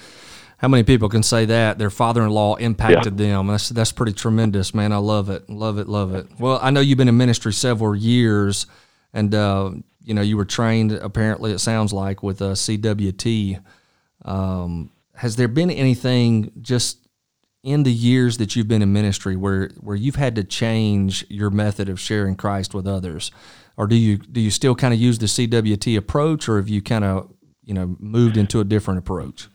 how 0.58 0.68
many 0.68 0.84
people 0.84 1.10
can 1.10 1.24
say 1.24 1.46
that 1.46 1.77
their 1.77 1.89
father-in-law 1.89 2.56
impacted 2.56 3.20
yeah. 3.20 3.27
them? 3.27 3.48
That's 3.48 3.70
that's 3.70 3.92
pretty 3.92 4.13
tremendous, 4.13 4.74
man. 4.74 4.92
I 4.92 4.98
love 4.98 5.30
it, 5.30 5.50
love 5.50 5.77
it, 5.77 5.88
love 5.88 6.13
it. 6.13 6.27
Well, 6.39 6.60
I 6.62 6.72
know 6.72 6.80
you've 6.80 6.98
been 6.98 7.10
in 7.10 7.18
ministry 7.18 7.54
several 7.54 7.96
years, 7.96 8.68
and 9.13 9.34
uh, 9.34 9.72
you 10.04 10.13
know, 10.13 10.22
you 10.22 10.38
were 10.38 10.46
trained 10.46 10.94
apparently. 10.94 11.51
It 11.51 11.60
sounds 11.60 11.92
like 11.92 12.24
with 12.24 12.42
a 12.42 12.51
CWT. 12.54 13.62
Um, 14.24 14.92
has 15.16 15.36
there 15.36 15.48
been 15.48 15.70
anything 15.70 16.51
just 16.62 17.08
in 17.63 17.84
the 17.84 17.92
years 17.92 18.38
that 18.38 18.56
you've 18.56 18.68
been 18.68 18.82
in 18.82 18.94
ministry 18.94 19.36
where 19.36 19.70
where 19.82 19.96
you've 19.96 20.16
had 20.16 20.36
to 20.36 20.44
change 20.44 21.25
your 21.30 21.50
method 21.50 21.89
of 21.89 22.00
sharing 22.00 22.36
Christ 22.36 22.74
with 22.74 22.88
others, 22.88 23.32
or 23.77 23.88
do 23.88 23.96
you 23.96 24.17
do 24.17 24.41
you 24.41 24.51
still 24.51 24.75
kind 24.75 24.93
of 24.93 25.00
use 25.00 25.19
the 25.19 25.27
CWT 25.27 25.98
approach, 25.98 26.50
or 26.50 26.57
have 26.57 26.69
you 26.69 26.81
kind 26.81 27.05
of 27.05 27.31
you 27.63 27.74
know 27.74 27.96
moved 28.00 28.38
into 28.38 28.60
a 28.60 28.63
different 28.63 29.00
approach? 29.00 29.48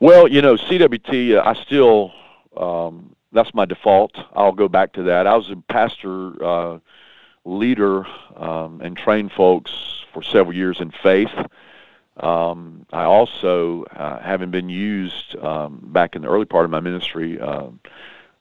Well, 0.00 0.28
you 0.28 0.42
know, 0.42 0.56
CWT, 0.56 1.36
uh, 1.36 1.42
I 1.48 1.54
still 1.62 2.12
um, 2.56 3.14
that's 3.32 3.54
my 3.54 3.64
default. 3.64 4.16
I'll 4.34 4.52
go 4.52 4.68
back 4.68 4.92
to 4.94 5.04
that. 5.04 5.26
I 5.26 5.36
was 5.36 5.50
a 5.50 5.56
pastor. 5.68 6.44
Uh, 6.44 6.78
leader 7.46 8.06
um, 8.36 8.80
and 8.82 8.96
trained 8.96 9.32
folks 9.32 10.04
for 10.12 10.22
several 10.22 10.54
years 10.54 10.80
in 10.80 10.90
faith. 10.90 11.32
Um, 12.18 12.86
I 12.92 13.04
also, 13.04 13.84
uh, 13.84 14.20
having 14.20 14.50
been 14.50 14.68
used 14.68 15.36
um, 15.36 15.80
back 15.82 16.16
in 16.16 16.22
the 16.22 16.28
early 16.28 16.44
part 16.44 16.64
of 16.64 16.70
my 16.70 16.80
ministry 16.80 17.40
uh, 17.40 17.68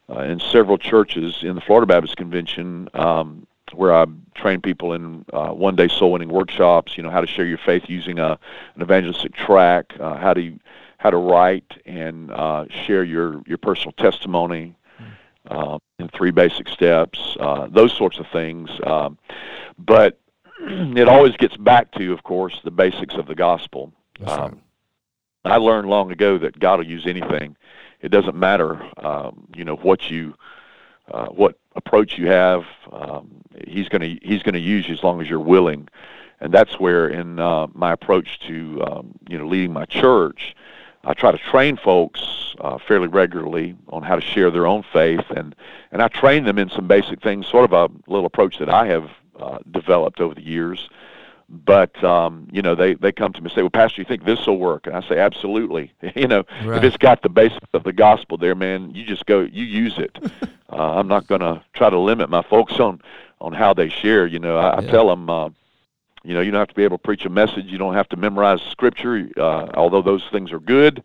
uh, 0.10 0.20
in 0.20 0.40
several 0.40 0.78
churches 0.78 1.40
in 1.42 1.56
the 1.56 1.62
Florida 1.62 1.86
Baptist 1.86 2.16
Convention, 2.18 2.90
um, 2.94 3.46
where 3.74 3.94
I 3.94 4.06
train 4.36 4.62
people 4.62 4.94
in 4.94 5.26
uh, 5.34 5.50
one-day 5.50 5.88
soul 5.88 6.12
winning 6.14 6.30
workshops. 6.30 6.98
You 6.98 7.04
know 7.04 7.10
how 7.10 7.22
to 7.22 7.28
share 7.28 7.46
your 7.46 7.58
faith 7.58 7.84
using 7.88 8.20
a, 8.20 8.40
an 8.76 8.82
evangelistic 8.82 9.34
tract, 9.36 10.00
uh, 10.00 10.18
how 10.18 10.34
to 10.34 10.60
how 10.98 11.10
to 11.10 11.18
write 11.18 11.82
and 11.86 12.32
uh, 12.32 12.66
share 12.70 13.04
your 13.04 13.42
your 13.46 13.58
personal 13.58 13.92
testimony. 13.94 14.76
uh, 15.50 15.78
in 16.00 16.08
three 16.10 16.32
basic 16.32 16.68
steps, 16.70 17.38
uh, 17.40 17.68
those 17.70 17.94
sorts 17.94 18.18
of 18.18 18.28
things. 18.28 18.70
Um, 18.84 19.18
but 19.78 20.20
it 20.60 21.08
always 21.08 21.36
gets 21.38 21.58
back 21.58 21.92
to, 21.94 22.12
of 22.14 22.24
course, 22.24 22.60
the 22.64 22.72
basics 22.72 23.16
of 23.16 23.28
the 23.28 23.36
gospel. 23.36 23.94
Um, 24.26 24.62
I 25.44 25.58
learned 25.58 25.88
long 25.88 26.12
ago 26.12 26.38
that 26.40 26.60
God 26.60 26.80
will 26.80 26.88
use 26.88 27.06
anything. 27.06 27.56
It 28.02 28.10
doesn't 28.10 28.36
matter, 28.36 28.82
um, 28.98 29.48
you 29.56 29.64
know, 29.64 29.76
what 29.76 30.10
you, 30.10 30.36
uh, 31.12 31.28
what 31.28 31.58
approach 31.76 32.18
you 32.18 32.28
have. 32.28 32.66
Um, 32.92 33.30
he's 33.68 33.90
going 33.90 34.02
to 34.02 34.28
He's 34.28 34.44
going 34.44 34.54
to 34.54 34.60
use 34.60 34.88
you 34.88 34.94
as 34.94 35.04
long 35.04 35.22
as 35.22 35.30
you're 35.30 35.40
willing, 35.40 35.88
and 36.40 36.54
that's 36.54 36.80
where 36.80 37.08
in 37.08 37.40
uh, 37.40 37.68
my 37.74 37.92
approach 37.92 38.40
to, 38.48 38.84
um, 38.84 39.20
you 39.28 39.38
know, 39.38 39.48
leading 39.48 39.74
my 39.74 39.86
church, 39.86 40.56
I 41.04 41.14
try 41.14 41.32
to 41.32 41.38
train 41.38 41.78
folks 41.78 42.56
uh, 42.60 42.78
fairly 42.78 43.08
regularly 43.08 43.76
on 43.90 44.04
how 44.04 44.16
to 44.16 44.22
share 44.22 44.52
their 44.52 44.68
own 44.68 44.84
faith, 44.92 45.30
and 45.30 45.56
and 45.92 46.02
I 46.02 46.08
train 46.08 46.46
them 46.46 46.58
in 46.58 46.70
some 46.70 46.88
basic 46.88 47.22
things, 47.22 47.48
sort 47.48 47.72
of 47.72 47.74
a 47.74 48.12
little 48.12 48.26
approach 48.26 48.58
that 48.60 48.70
I 48.70 48.88
have 48.88 49.10
uh, 49.40 49.60
developed 49.72 50.20
over 50.20 50.34
the 50.34 50.44
years. 50.44 50.90
But 51.48 52.04
um, 52.04 52.48
you 52.52 52.62
know, 52.62 52.74
they 52.74 52.96
they 52.96 53.12
come 53.12 53.32
to 53.34 53.42
me 53.42 53.46
and 53.46 53.54
say, 53.54 53.62
"Well, 53.62 53.70
Pastor, 53.70 54.02
you 54.02 54.06
think 54.06 54.26
this 54.26 54.48
will 54.48 54.58
work?" 54.58 54.88
And 54.88 54.96
I 54.96 55.08
say, 55.08 55.20
"Absolutely." 55.20 55.92
you 56.16 56.28
know, 56.28 56.44
right. 56.64 56.78
if 56.78 56.84
it's 56.84 56.98
got 56.98 57.22
the 57.22 57.30
basics 57.30 57.68
of 57.74 57.84
the 57.84 57.94
gospel 57.94 58.38
there, 58.38 58.56
man, 58.56 58.92
you 58.96 59.06
just 59.06 59.26
go, 59.26 59.42
you 59.42 59.64
use 59.64 59.98
it. 59.98 60.18
uh, 60.72 60.98
I'm 60.98 61.08
not 61.08 61.28
going 61.28 61.42
to 61.42 61.64
try 61.74 61.90
to 61.90 62.00
limit 62.00 62.30
my 62.30 62.42
folks 62.42 62.80
on 62.80 63.02
on 63.40 63.54
how 63.54 63.74
they 63.74 63.90
share. 63.90 64.26
You 64.26 64.40
know, 64.40 64.58
I, 64.58 64.82
yeah. 64.82 64.88
I 64.88 64.92
tell 64.92 65.08
them. 65.08 65.30
Uh, 65.30 65.50
you 66.24 66.34
know, 66.34 66.42
you 66.42 66.50
don't 66.50 66.58
have 66.58 66.70
to 66.70 66.74
be 66.74 66.84
able 66.84 66.98
to 66.98 67.04
preach 67.04 67.24
a 67.26 67.30
message. 67.30 67.66
You 67.68 67.78
don't 67.78 67.94
have 67.94 68.10
to 68.10 68.18
memorize 68.18 68.60
scripture, 68.72 69.30
uh, 69.38 69.68
although 69.76 70.02
those 70.02 70.24
things 70.32 70.52
are 70.52 70.60
good. 70.60 71.04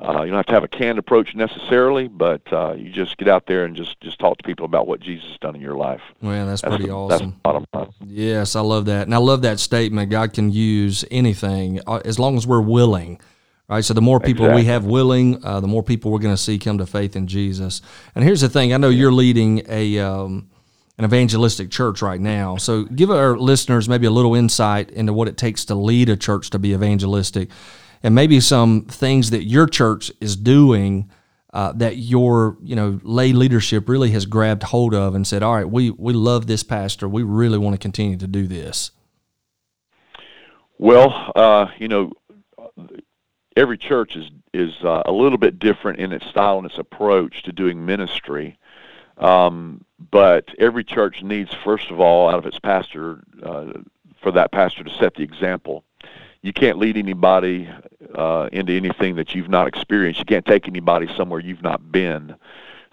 Uh, 0.00 0.22
you 0.22 0.28
don't 0.28 0.36
have 0.36 0.46
to 0.46 0.52
have 0.52 0.64
a 0.64 0.68
canned 0.68 0.98
approach 0.98 1.34
necessarily, 1.34 2.06
but 2.06 2.40
uh, 2.52 2.72
you 2.72 2.88
just 2.90 3.16
get 3.16 3.26
out 3.26 3.46
there 3.46 3.64
and 3.64 3.74
just 3.74 4.00
just 4.00 4.18
talk 4.18 4.38
to 4.38 4.44
people 4.44 4.64
about 4.64 4.86
what 4.86 5.00
Jesus 5.00 5.28
has 5.28 5.38
done 5.38 5.56
in 5.56 5.60
your 5.60 5.74
life. 5.74 6.00
Well, 6.22 6.46
that's, 6.46 6.62
that's 6.62 6.70
pretty 6.70 6.88
the, 6.88 6.94
awesome. 6.94 7.40
That's 7.72 7.90
yes, 8.06 8.54
I 8.54 8.60
love 8.60 8.84
that, 8.86 9.02
and 9.02 9.14
I 9.14 9.18
love 9.18 9.42
that 9.42 9.58
statement. 9.58 10.10
God 10.10 10.32
can 10.32 10.52
use 10.52 11.04
anything 11.10 11.80
uh, 11.86 12.00
as 12.04 12.18
long 12.18 12.36
as 12.36 12.46
we're 12.46 12.60
willing. 12.60 13.20
Right, 13.68 13.84
so 13.84 13.92
the 13.92 14.00
more 14.00 14.18
people 14.18 14.46
exactly. 14.46 14.62
we 14.62 14.66
have 14.68 14.86
willing, 14.86 15.44
uh, 15.44 15.60
the 15.60 15.66
more 15.66 15.82
people 15.82 16.10
we're 16.10 16.20
going 16.20 16.34
to 16.34 16.42
see 16.42 16.58
come 16.58 16.78
to 16.78 16.86
faith 16.86 17.16
in 17.16 17.26
Jesus. 17.26 17.82
And 18.14 18.24
here's 18.24 18.40
the 18.40 18.48
thing: 18.48 18.72
I 18.72 18.78
know 18.78 18.88
you're 18.88 19.12
leading 19.12 19.62
a 19.68 19.98
um, 19.98 20.48
an 20.96 21.04
evangelistic 21.04 21.70
church 21.70 22.02
right 22.02 22.20
now. 22.20 22.56
So 22.56 22.84
give 22.84 23.10
our 23.10 23.36
listeners 23.36 23.88
maybe 23.88 24.06
a 24.06 24.10
little 24.10 24.34
insight 24.34 24.90
into 24.90 25.12
what 25.12 25.28
it 25.28 25.36
takes 25.36 25.64
to 25.66 25.74
lead 25.74 26.08
a 26.08 26.16
church 26.16 26.50
to 26.50 26.58
be 26.58 26.72
evangelistic 26.72 27.50
and 28.02 28.14
maybe 28.14 28.40
some 28.40 28.82
things 28.82 29.30
that 29.30 29.44
your 29.44 29.66
church 29.66 30.10
is 30.20 30.36
doing 30.36 31.10
uh, 31.52 31.72
that 31.72 31.96
your 31.96 32.58
you 32.62 32.76
know 32.76 33.00
lay 33.02 33.32
leadership 33.32 33.88
really 33.88 34.10
has 34.10 34.26
grabbed 34.26 34.64
hold 34.64 34.94
of 34.94 35.14
and 35.14 35.26
said, 35.26 35.42
all 35.42 35.54
right, 35.54 35.68
we 35.68 35.90
we 35.90 36.12
love 36.12 36.46
this 36.46 36.62
pastor. 36.62 37.08
We 37.08 37.22
really 37.22 37.58
want 37.58 37.74
to 37.74 37.78
continue 37.78 38.16
to 38.18 38.26
do 38.26 38.46
this. 38.46 38.90
Well, 40.78 41.32
uh, 41.34 41.68
you 41.78 41.88
know, 41.88 42.12
every 43.56 43.78
church 43.78 44.14
is 44.14 44.30
is 44.52 44.74
uh, 44.84 45.02
a 45.06 45.12
little 45.12 45.38
bit 45.38 45.58
different 45.58 45.98
in 46.00 46.12
its 46.12 46.26
style 46.26 46.58
and 46.58 46.66
its 46.66 46.78
approach 46.78 47.42
to 47.44 47.52
doing 47.52 47.84
ministry. 47.84 48.58
Um, 49.16 49.84
but 50.10 50.48
every 50.58 50.84
church 50.84 51.22
needs, 51.22 51.52
first 51.64 51.90
of 51.90 51.98
all, 51.98 52.30
out 52.30 52.38
of 52.38 52.46
its 52.46 52.60
pastor, 52.60 53.20
uh, 53.42 53.72
for 54.22 54.30
that 54.30 54.52
pastor 54.52 54.84
to 54.84 54.90
set 54.90 55.14
the 55.14 55.24
example 55.24 55.82
you 56.42 56.52
can't 56.52 56.78
lead 56.78 56.96
anybody 56.96 57.68
uh, 58.14 58.48
into 58.52 58.72
anything 58.72 59.16
that 59.16 59.34
you've 59.34 59.48
not 59.48 59.66
experienced. 59.66 60.20
You 60.20 60.26
can't 60.26 60.46
take 60.46 60.68
anybody 60.68 61.08
somewhere 61.16 61.40
you've 61.40 61.62
not 61.62 61.90
been. 61.90 62.34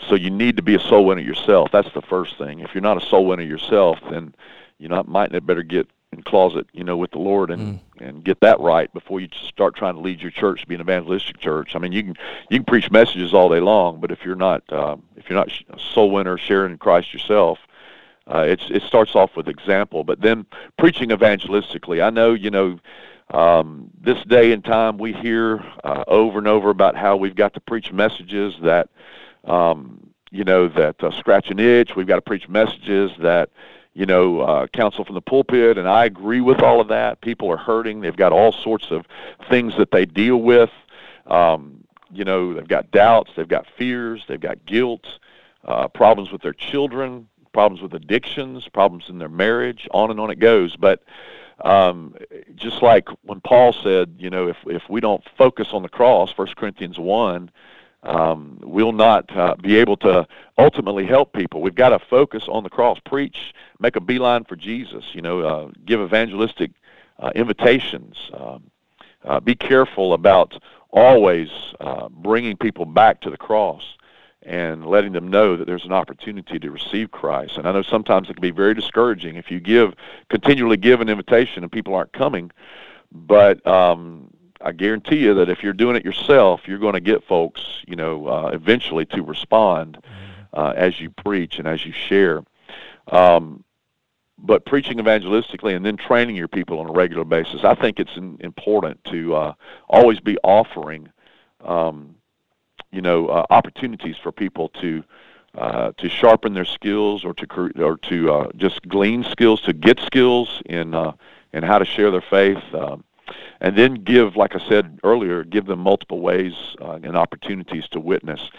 So 0.07 0.15
you 0.15 0.29
need 0.29 0.57
to 0.57 0.63
be 0.63 0.75
a 0.75 0.79
soul 0.79 1.05
winner 1.05 1.21
yourself. 1.21 1.69
That's 1.71 1.93
the 1.93 2.01
first 2.01 2.37
thing. 2.37 2.59
If 2.59 2.73
you're 2.73 2.81
not 2.81 3.01
a 3.01 3.05
soul 3.05 3.25
winner 3.25 3.43
yourself, 3.43 3.99
then 4.09 4.35
you 4.77 4.89
know 4.89 5.03
might 5.07 5.31
not 5.31 5.45
better 5.45 5.63
get 5.63 5.87
in 6.11 6.23
closet, 6.23 6.67
you 6.73 6.83
know, 6.83 6.97
with 6.97 7.11
the 7.11 7.19
Lord 7.19 7.51
and 7.51 7.79
mm. 7.79 8.05
and 8.05 8.23
get 8.23 8.39
that 8.41 8.59
right 8.59 8.91
before 8.93 9.19
you 9.19 9.29
start 9.47 9.75
trying 9.75 9.95
to 9.95 10.01
lead 10.01 10.21
your 10.21 10.31
church 10.31 10.61
to 10.61 10.67
be 10.67 10.75
an 10.75 10.81
evangelistic 10.81 11.39
church. 11.39 11.75
I 11.75 11.79
mean, 11.79 11.91
you 11.91 12.03
can 12.03 12.15
you 12.49 12.57
can 12.57 12.65
preach 12.65 12.91
messages 12.91 13.33
all 13.33 13.49
day 13.49 13.59
long, 13.59 13.99
but 13.99 14.11
if 14.11 14.25
you're 14.25 14.35
not 14.35 14.63
uh, 14.71 14.97
if 15.15 15.29
you're 15.29 15.37
not 15.37 15.51
a 15.69 15.79
soul 15.79 16.11
winner, 16.11 16.37
sharing 16.37 16.77
Christ 16.77 17.13
yourself, 17.13 17.59
uh, 18.27 18.45
it's 18.47 18.63
it 18.69 18.83
starts 18.83 19.15
off 19.15 19.35
with 19.35 19.47
example, 19.47 20.03
but 20.03 20.21
then 20.21 20.45
preaching 20.77 21.09
evangelistically. 21.09 22.03
I 22.03 22.09
know 22.09 22.33
you 22.33 22.49
know 22.49 22.79
um, 23.31 23.89
this 23.99 24.23
day 24.25 24.51
and 24.51 24.63
time, 24.63 24.97
we 24.97 25.13
hear 25.13 25.63
uh, 25.83 26.03
over 26.07 26.37
and 26.37 26.47
over 26.47 26.69
about 26.69 26.95
how 26.95 27.15
we've 27.15 27.35
got 27.35 27.53
to 27.55 27.59
preach 27.59 27.91
messages 27.91 28.53
that, 28.61 28.89
um, 29.45 30.11
you 30.31 30.43
know, 30.43 30.67
that 30.69 31.03
uh, 31.03 31.11
scratch 31.11 31.49
an 31.49 31.59
itch. 31.59 31.95
We've 31.95 32.07
got 32.07 32.15
to 32.15 32.21
preach 32.21 32.47
messages 32.47 33.11
that, 33.19 33.49
you 33.93 34.05
know, 34.05 34.41
uh, 34.41 34.67
counsel 34.67 35.05
from 35.05 35.15
the 35.15 35.21
pulpit. 35.21 35.77
And 35.77 35.87
I 35.87 36.05
agree 36.05 36.41
with 36.41 36.61
all 36.61 36.79
of 36.79 36.89
that. 36.89 37.21
People 37.21 37.51
are 37.51 37.57
hurting. 37.57 38.01
They've 38.01 38.15
got 38.15 38.31
all 38.31 38.51
sorts 38.51 38.91
of 38.91 39.05
things 39.49 39.75
that 39.77 39.91
they 39.91 40.05
deal 40.05 40.37
with. 40.37 40.71
Um, 41.25 41.83
you 42.11 42.23
know, 42.23 42.53
they've 42.53 42.67
got 42.67 42.91
doubts. 42.91 43.31
They've 43.35 43.47
got 43.47 43.65
fears. 43.77 44.23
They've 44.27 44.39
got 44.39 44.65
guilt. 44.65 45.19
Uh, 45.63 45.87
problems 45.87 46.31
with 46.31 46.43
their 46.43 46.53
children. 46.53 47.27
Problems 47.53 47.81
with 47.81 47.93
addictions. 47.95 48.67
Problems 48.67 49.09
in 49.09 49.17
their 49.17 49.29
marriage. 49.29 49.87
On 49.91 50.11
and 50.11 50.19
on 50.19 50.29
it 50.29 50.39
goes. 50.39 50.75
But 50.75 51.01
um, 51.63 52.15
just 52.55 52.81
like 52.81 53.07
when 53.23 53.41
Paul 53.41 53.73
said, 53.73 54.15
you 54.17 54.29
know, 54.29 54.47
if 54.47 54.57
if 54.65 54.83
we 54.89 54.99
don't 54.99 55.23
focus 55.37 55.69
on 55.71 55.83
the 55.83 55.89
cross, 55.89 56.31
First 56.31 56.55
Corinthians 56.55 56.99
one, 56.99 57.49
um, 58.03 58.59
we'll 58.61 58.91
not 58.91 59.35
uh, 59.35 59.55
be 59.55 59.77
able 59.77 59.97
to 59.97 60.27
ultimately 60.57 61.05
help 61.05 61.33
people. 61.33 61.61
We've 61.61 61.75
got 61.75 61.89
to 61.89 61.99
focus 61.99 62.43
on 62.47 62.63
the 62.63 62.69
cross, 62.69 62.99
preach, 63.05 63.53
make 63.79 63.95
a 63.95 64.01
beeline 64.01 64.43
for 64.43 64.55
Jesus. 64.55 65.05
You 65.13 65.21
know, 65.21 65.39
uh, 65.41 65.71
give 65.85 66.01
evangelistic 66.01 66.71
uh, 67.19 67.31
invitations. 67.35 68.17
Um, 68.33 68.63
uh, 69.23 69.39
be 69.39 69.55
careful 69.55 70.13
about 70.13 70.61
always 70.91 71.49
uh, 71.79 72.09
bringing 72.09 72.57
people 72.57 72.85
back 72.85 73.21
to 73.21 73.29
the 73.29 73.37
cross 73.37 73.97
and 74.45 74.85
letting 74.85 75.11
them 75.11 75.27
know 75.27 75.57
that 75.57 75.65
there's 75.65 75.85
an 75.85 75.91
opportunity 75.91 76.59
to 76.59 76.69
receive 76.69 77.11
Christ. 77.11 77.57
And 77.57 77.67
I 77.67 77.71
know 77.71 77.81
sometimes 77.81 78.29
it 78.29 78.35
can 78.35 78.41
be 78.41 78.51
very 78.51 78.73
discouraging 78.73 79.35
if 79.35 79.49
you 79.49 79.59
give 79.59 79.95
continually 80.29 80.77
give 80.77 81.01
an 81.01 81.09
invitation 81.09 81.63
and 81.63 81.71
people 81.71 81.95
aren't 81.95 82.13
coming. 82.13 82.51
But 83.11 83.65
um, 83.65 84.29
I 84.61 84.71
guarantee 84.71 85.17
you 85.17 85.33
that 85.35 85.49
if 85.49 85.63
you're 85.63 85.73
doing 85.73 85.95
it 85.95 86.05
yourself, 86.05 86.67
you're 86.67 86.79
going 86.79 86.93
to 86.93 87.01
get 87.01 87.23
folks, 87.23 87.61
you 87.87 87.95
know, 87.95 88.27
uh, 88.27 88.49
eventually 88.53 89.05
to 89.07 89.23
respond 89.23 89.97
mm-hmm. 89.97 90.59
uh, 90.59 90.73
as 90.75 90.99
you 90.99 91.09
preach 91.09 91.57
and 91.57 91.67
as 91.67 91.85
you 91.85 91.91
share. 91.91 92.43
Um, 93.07 93.63
but 94.37 94.65
preaching 94.65 94.97
evangelistically 94.97 95.75
and 95.75 95.85
then 95.85 95.97
training 95.97 96.35
your 96.35 96.47
people 96.47 96.79
on 96.79 96.89
a 96.89 96.91
regular 96.91 97.23
basis, 97.23 97.63
I 97.63 97.73
think 97.73 97.99
it's 97.99 98.17
important 98.17 99.03
to 99.05 99.35
uh, 99.35 99.53
always 99.87 100.19
be 100.19 100.37
offering 100.43 101.09
um, 101.63 102.15
you 102.95 103.01
know 103.01 103.27
uh, 103.27 103.45
opportunities 103.49 104.15
for 104.17 104.31
people 104.31 104.69
to 104.69 105.03
uh, 105.57 105.91
to 105.97 106.09
sharpen 106.09 106.53
their 106.53 106.65
skills 106.65 107.25
or 107.25 107.33
to 107.33 107.71
or 107.77 107.97
to 107.97 108.33
uh, 108.33 108.51
just 108.55 108.87
glean 108.87 109.23
skills 109.23 109.61
to 109.61 109.73
get 109.73 109.99
skills 109.99 110.61
in 110.65 110.95
uh, 110.95 111.11
in 111.53 111.63
how 111.63 111.77
to 111.77 111.85
share 111.85 112.09
their 112.09 112.21
faith 112.21 112.63
um, 112.73 113.03
and 113.59 113.77
then 113.77 113.95
give 113.95 114.35
like 114.37 114.55
I 114.55 114.67
said 114.67 114.99
earlier 115.03 115.43
give 115.43 115.65
them 115.65 115.79
multiple 115.79 116.21
ways 116.21 116.53
uh, 116.81 116.99
and 117.03 117.17
opportunities 117.17 117.87
to 117.89 117.99
witness. 117.99 118.49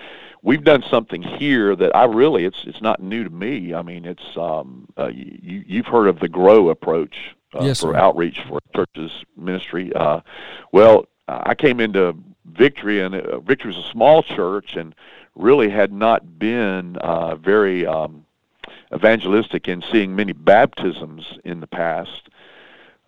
We've 0.42 0.62
done 0.62 0.84
something 0.88 1.22
here 1.22 1.74
that 1.74 1.96
I 1.96 2.04
really 2.04 2.44
it's 2.44 2.64
it's 2.64 2.82
not 2.82 3.02
new 3.02 3.24
to 3.24 3.30
me. 3.30 3.74
I 3.74 3.82
mean 3.82 4.04
it's 4.04 4.36
um, 4.36 4.86
uh, 4.98 5.08
you 5.08 5.64
you've 5.66 5.86
heard 5.86 6.08
of 6.08 6.20
the 6.20 6.28
grow 6.28 6.68
approach 6.68 7.16
uh, 7.54 7.64
yes, 7.64 7.80
for 7.80 7.92
sir. 7.92 7.96
outreach 7.96 8.40
for 8.48 8.60
churches 8.74 9.12
ministry. 9.36 9.92
Uh, 9.94 10.20
well 10.72 11.06
I 11.28 11.54
came 11.54 11.80
into 11.80 12.16
Victory, 12.52 13.00
and 13.00 13.14
uh, 13.14 13.40
Victory 13.40 13.68
was 13.68 13.84
a 13.84 13.90
small 13.90 14.22
church 14.22 14.76
and 14.76 14.94
really 15.34 15.68
had 15.68 15.92
not 15.92 16.38
been 16.38 16.96
uh, 16.96 17.36
very 17.36 17.86
um, 17.86 18.24
evangelistic 18.94 19.68
in 19.68 19.82
seeing 19.92 20.16
many 20.16 20.32
baptisms 20.32 21.38
in 21.44 21.60
the 21.60 21.66
past. 21.66 22.28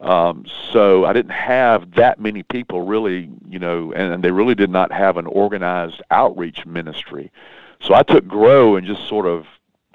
Um, 0.00 0.45
so 0.73 1.04
I 1.04 1.12
didn't 1.12 1.33
have 1.33 1.92
that 1.95 2.21
many 2.21 2.45
people 2.45 2.83
really, 2.83 3.30
you 3.49 3.59
know, 3.59 3.92
and, 3.92 4.12
and 4.12 4.23
they 4.23 4.30
really 4.30 4.54
did 4.54 4.71
not 4.71 4.92
have 4.92 5.16
an 5.16 5.26
organized 5.26 6.00
outreach 6.11 6.64
ministry. 6.66 7.33
So 7.80 7.95
I 7.95 8.02
took 8.02 8.26
Grow 8.26 8.76
and 8.76 8.87
just 8.87 9.09
sort 9.09 9.26
of 9.26 9.47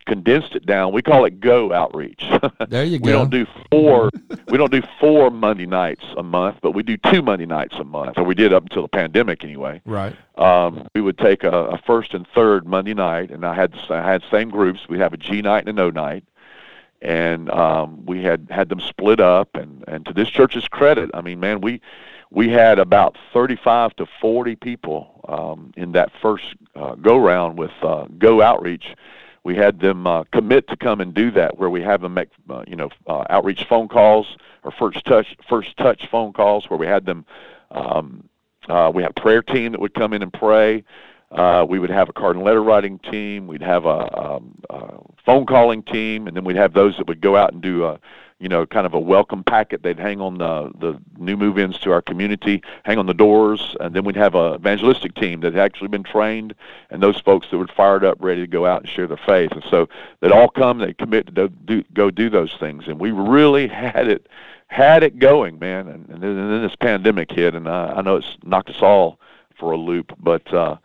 condensed 0.06 0.56
it 0.56 0.66
down. 0.66 0.94
We 0.94 1.02
call 1.02 1.26
it 1.26 1.40
Go 1.40 1.74
Outreach. 1.74 2.24
There 2.70 2.84
you 2.86 3.00
go. 3.00 3.06
we 3.06 3.12
don't 3.12 3.30
do 3.30 3.46
four. 3.72 4.10
we 4.48 4.58
don't 4.58 4.72
do 4.72 4.82
four 5.00 5.30
Monday 5.30 5.66
nights 5.66 6.04
a 6.18 6.24
month, 6.24 6.58
but 6.62 6.72
we 6.72 6.82
do 6.82 6.98
two 6.98 7.22
Monday 7.22 7.46
nights 7.46 7.76
a 7.76 7.84
month, 7.84 8.18
or 8.18 8.24
we 8.24 8.36
did 8.36 8.54
up 8.54 8.64
until 8.64 8.82
the 8.82 8.88
pandemic 8.88 9.44
anyway. 9.44 9.82
Right. 9.86 10.16
Um, 10.38 10.88
we 10.96 11.02
would 11.02 11.18
take 11.18 11.44
a, 11.44 11.52
a 11.52 11.78
first 11.80 12.14
and 12.14 12.26
third 12.34 12.66
Monday 12.66 12.94
night, 12.94 13.32
and 13.32 13.46
I 13.46 13.54
had 13.54 13.76
I 13.90 14.02
had 14.02 14.24
same 14.32 14.50
groups. 14.50 14.88
We 14.90 14.98
have 15.00 15.14
a 15.14 15.18
G 15.18 15.42
night 15.42 15.68
and 15.68 15.70
a 15.70 15.74
No 15.74 15.90
night, 15.90 16.24
and 17.02 17.50
um, 17.52 18.06
we 18.06 18.24
had 18.24 18.48
had 18.50 18.70
them 18.70 18.80
split 18.80 19.20
up. 19.20 19.56
And 19.56 19.84
and 19.88 20.06
to 20.06 20.14
this 20.14 20.30
church's 20.30 20.68
credit, 20.68 21.12
I 21.14 21.22
mean, 21.22 21.40
man, 21.40 21.62
we 21.62 21.82
we 22.32 22.50
had 22.50 22.80
about 22.80 23.16
35 23.32 23.96
to 23.98 24.08
40 24.20 24.56
people 24.56 25.22
um, 25.28 25.72
in 25.78 25.92
that 25.92 26.12
first 26.22 26.56
uh, 26.76 26.96
go 26.96 27.18
round 27.18 27.60
with 27.60 27.72
uh, 27.84 28.06
Go 28.18 28.42
Outreach 28.42 28.96
we 29.44 29.56
had 29.56 29.80
them 29.80 30.08
uh, 30.08 30.24
commit 30.32 30.68
to 30.70 30.78
come 30.78 31.02
and 31.02 31.14
do 31.14 31.32
that, 31.32 31.58
where 31.58 31.70
we 31.70 31.82
have 31.82 32.02
them 32.02 32.14
make 32.14 32.30
uh, 32.50 32.64
you 32.68 32.76
know 32.76 32.90
uh, 33.08 33.26
outreach 33.30 33.66
phone 33.66 33.88
calls 33.88 34.38
or 34.64 34.72
first 34.72 35.06
touch 35.06 35.36
first 35.48 35.76
touch 35.78 36.08
phone 36.10 36.34
calls, 36.34 36.70
where 36.70 36.80
we 36.80 36.88
had 36.88 37.06
them. 37.06 37.26
Um, 37.72 38.30
uh, 38.70 38.90
we 38.94 39.02
had 39.04 39.12
a 39.12 39.22
prayer 39.22 39.42
team 39.42 39.74
that 39.74 39.82
would 39.82 39.94
come 39.94 40.14
in 40.14 40.22
and 40.22 40.32
pray. 40.32 40.86
Uh, 41.32 41.66
we 41.68 41.80
would 41.80 41.90
have 41.90 42.10
a 42.10 42.14
card 42.14 42.36
and 42.36 42.46
letter 42.46 42.64
writing 42.64 43.00
team. 43.00 43.48
We'd 43.48 43.64
have 43.64 43.86
a, 43.86 44.18
um, 44.18 44.62
a 44.70 45.00
phone 45.26 45.46
calling 45.46 45.82
team, 45.84 46.28
and 46.28 46.38
then 46.38 46.46
we'd 46.46 46.56
have 46.56 46.74
those 46.74 46.96
that 46.98 47.08
would 47.08 47.20
go 47.22 47.36
out 47.36 47.52
and 47.52 47.62
do 47.62 47.86
a, 47.86 48.00
you 48.40 48.50
know, 48.50 48.66
kind 48.66 48.86
of 48.86 48.94
a 48.94 49.00
welcome 49.00 49.44
packet. 49.44 49.84
They'd 49.84 50.00
hang 50.00 50.22
on 50.22 50.38
the 50.38 50.72
the 50.80 51.00
new 51.18 51.38
move-ins 51.38 51.80
to 51.80 51.92
our 51.92 52.02
community, 52.02 52.62
hang 52.84 52.98
on 52.98 53.06
the 53.06 53.14
doors, 53.14 53.76
and 53.80 53.96
then 53.96 54.04
we'd 54.04 54.16
have 54.16 54.36
a 54.36 54.56
evangelistic 54.56 55.16
team 55.16 55.42
that 55.42 55.54
had 55.54 55.64
actually 55.64 55.88
been 55.88 56.04
trained, 56.04 56.54
and 56.90 57.02
those 57.02 57.20
folks 57.20 57.48
that 57.52 57.58
were 57.58 57.68
fired 57.68 58.04
up, 58.04 58.18
ready 58.20 58.42
to 58.42 58.48
go 58.48 58.66
out 58.66 58.82
and 58.82 58.90
share 58.90 59.08
their 59.08 59.18
faith. 59.18 59.52
And 59.52 59.64
so 59.70 59.88
they'd 60.20 60.32
all 60.32 60.50
come, 60.50 60.80
they'd 60.80 60.98
commit 60.98 61.34
to 61.34 61.50
do, 61.50 61.84
go 61.94 62.12
do 62.12 62.30
those 62.30 62.54
things, 62.60 62.88
and 62.88 63.00
we 63.00 63.12
really 63.12 63.68
had 63.70 64.08
it 64.08 64.28
had 64.68 65.04
it 65.04 65.20
going, 65.20 65.60
man. 65.60 65.88
And, 65.88 66.10
and, 66.10 66.22
then, 66.22 66.38
and 66.38 66.52
then 66.52 66.64
this 66.64 66.76
pandemic 66.76 67.32
hit, 67.32 67.56
and 67.56 67.68
uh, 67.68 67.94
I 67.96 68.02
know 68.02 68.18
it's 68.18 68.38
knocked 68.44 68.70
us 68.70 68.82
all 68.82 69.20
for 69.58 69.72
a 69.72 69.78
loop, 69.78 70.14
but. 70.20 70.54
uh 70.54 70.78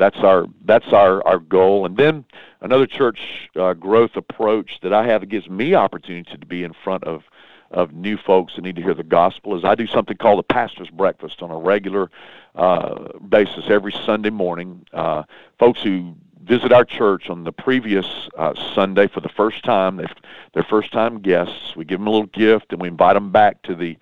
that's 0.00 0.16
our 0.18 0.46
that's 0.64 0.92
our 0.92 1.24
our 1.26 1.38
goal 1.38 1.84
and 1.84 1.96
then 1.98 2.24
another 2.62 2.86
church 2.86 3.50
uh, 3.54 3.74
growth 3.74 4.16
approach 4.16 4.78
that 4.82 4.94
I 4.94 5.06
have 5.06 5.28
gives 5.28 5.48
me 5.48 5.74
opportunity 5.74 6.36
to 6.36 6.46
be 6.46 6.64
in 6.64 6.72
front 6.72 7.04
of 7.04 7.22
of 7.70 7.92
new 7.92 8.16
folks 8.16 8.56
that 8.56 8.62
need 8.62 8.76
to 8.76 8.82
hear 8.82 8.94
the 8.94 9.04
gospel 9.04 9.56
is 9.56 9.62
I 9.64 9.74
do 9.74 9.86
something 9.86 10.16
called 10.16 10.38
the 10.38 10.44
pastor's 10.44 10.90
breakfast 10.90 11.42
on 11.42 11.50
a 11.50 11.58
regular 11.58 12.10
uh, 12.56 13.18
basis 13.28 13.66
every 13.68 13.92
Sunday 13.92 14.30
morning. 14.30 14.84
Uh, 14.92 15.22
folks 15.58 15.82
who 15.82 16.16
visit 16.42 16.72
our 16.72 16.84
church 16.84 17.28
on 17.30 17.44
the 17.44 17.52
previous 17.52 18.06
uh, 18.36 18.54
Sunday 18.74 19.06
for 19.06 19.20
the 19.20 19.28
first 19.28 19.62
time, 19.64 19.98
they 19.98 20.06
they're 20.54 20.64
first 20.64 20.92
time 20.92 21.20
guests. 21.20 21.76
We 21.76 21.84
give 21.84 22.00
them 22.00 22.08
a 22.08 22.10
little 22.10 22.26
gift 22.26 22.72
and 22.72 22.80
we 22.80 22.88
invite 22.88 23.14
them 23.14 23.30
back 23.30 23.62
to 23.62 23.74
the 23.76 23.98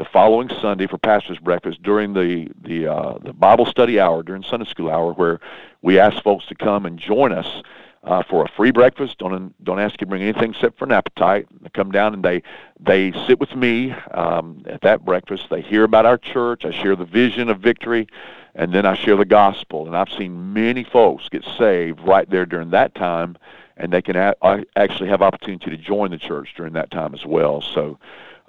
the 0.00 0.06
following 0.06 0.48
Sunday 0.62 0.86
for 0.86 0.96
pastors' 0.96 1.38
breakfast 1.38 1.82
during 1.82 2.14
the 2.14 2.48
the 2.62 2.86
uh, 2.86 3.18
the 3.22 3.34
Bible 3.34 3.66
study 3.66 4.00
hour 4.00 4.22
during 4.22 4.42
Sunday 4.42 4.64
school 4.64 4.90
hour, 4.90 5.12
where 5.12 5.40
we 5.82 5.98
ask 5.98 6.22
folks 6.22 6.46
to 6.46 6.54
come 6.54 6.86
and 6.86 6.98
join 6.98 7.32
us 7.32 7.62
uh, 8.04 8.22
for 8.22 8.42
a 8.42 8.48
free 8.48 8.70
breakfast. 8.70 9.18
Don't 9.18 9.52
don't 9.62 9.78
ask 9.78 9.92
you 9.92 9.98
to 9.98 10.06
bring 10.06 10.22
anything 10.22 10.52
except 10.52 10.78
for 10.78 10.86
an 10.86 10.92
appetite. 10.92 11.48
They 11.60 11.68
come 11.68 11.92
down 11.92 12.14
and 12.14 12.24
they 12.24 12.42
they 12.80 13.12
sit 13.26 13.38
with 13.38 13.54
me 13.54 13.92
um, 14.12 14.62
at 14.64 14.80
that 14.80 15.04
breakfast. 15.04 15.48
They 15.50 15.60
hear 15.60 15.84
about 15.84 16.06
our 16.06 16.16
church. 16.16 16.64
I 16.64 16.70
share 16.70 16.96
the 16.96 17.04
vision 17.04 17.50
of 17.50 17.60
victory, 17.60 18.08
and 18.54 18.72
then 18.72 18.86
I 18.86 18.94
share 18.94 19.16
the 19.16 19.26
gospel. 19.26 19.86
And 19.86 19.94
I've 19.94 20.08
seen 20.08 20.54
many 20.54 20.82
folks 20.82 21.28
get 21.28 21.44
saved 21.58 22.00
right 22.00 22.28
there 22.30 22.46
during 22.46 22.70
that 22.70 22.94
time, 22.94 23.36
and 23.76 23.92
they 23.92 24.00
can 24.00 24.16
a- 24.16 24.64
actually 24.76 25.10
have 25.10 25.20
opportunity 25.20 25.70
to 25.70 25.76
join 25.76 26.10
the 26.10 26.16
church 26.16 26.54
during 26.56 26.72
that 26.72 26.90
time 26.90 27.12
as 27.12 27.26
well. 27.26 27.60
So 27.60 27.98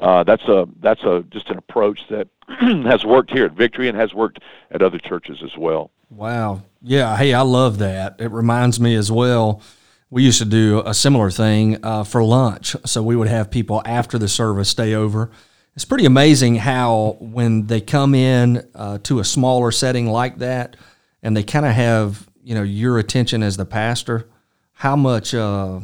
uh, 0.02 0.24
that's 0.24 0.44
a 0.44 0.68
that's 0.80 1.04
a 1.04 1.24
just 1.30 1.50
an 1.50 1.58
approach 1.58 2.02
that 2.10 2.28
has 2.50 3.06
worked 3.06 3.32
here 3.32 3.46
at 3.46 3.54
Victory 3.54 3.88
and 3.88 3.98
has 3.98 4.14
worked 4.14 4.40
at 4.72 4.82
other 4.82 4.98
churches 4.98 5.42
as 5.44 5.56
well. 5.56 5.92
Wow, 6.10 6.64
yeah, 6.82 7.16
hey, 7.16 7.34
I 7.34 7.42
love 7.42 7.78
that. 7.78 8.16
It 8.20 8.32
reminds 8.32 8.80
me 8.80 8.96
as 8.96 9.12
well. 9.12 9.62
We 10.10 10.24
used 10.24 10.40
to 10.40 10.46
do 10.46 10.82
a 10.86 10.94
similar 10.94 11.30
thing 11.30 11.86
uh, 11.86 12.04
for 12.04 12.24
lunch, 12.24 12.76
so 12.84 13.02
we 13.04 13.16
would 13.16 13.30
have 13.30 13.52
people 13.52 13.82
after 13.86 14.18
the 14.18 14.28
service 14.28 14.70
stay 14.70 14.94
over. 14.96 15.32
It's 15.76 15.86
pretty 15.86 16.06
amazing 16.06 16.56
how 16.56 17.18
when 17.22 17.68
they 17.68 17.80
come 17.80 18.14
in 18.14 18.68
uh, 18.76 18.98
to 19.04 19.20
a 19.20 19.24
smaller 19.24 19.72
setting 19.72 20.08
like 20.08 20.40
that, 20.40 20.76
and 21.24 21.38
they 21.38 21.44
kind 21.44 21.66
of 21.66 21.74
have 21.74 22.28
you 22.44 22.56
know 22.56 22.64
your 22.64 22.98
attention 22.98 23.44
as 23.44 23.56
the 23.56 23.66
pastor, 23.66 24.28
how 24.74 24.96
much 24.96 25.36
uh, 25.36 25.80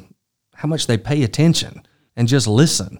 how 0.56 0.68
much 0.68 0.88
they 0.88 0.98
pay 0.98 1.22
attention 1.22 1.84
and 2.16 2.28
just 2.28 2.48
listen 2.48 3.00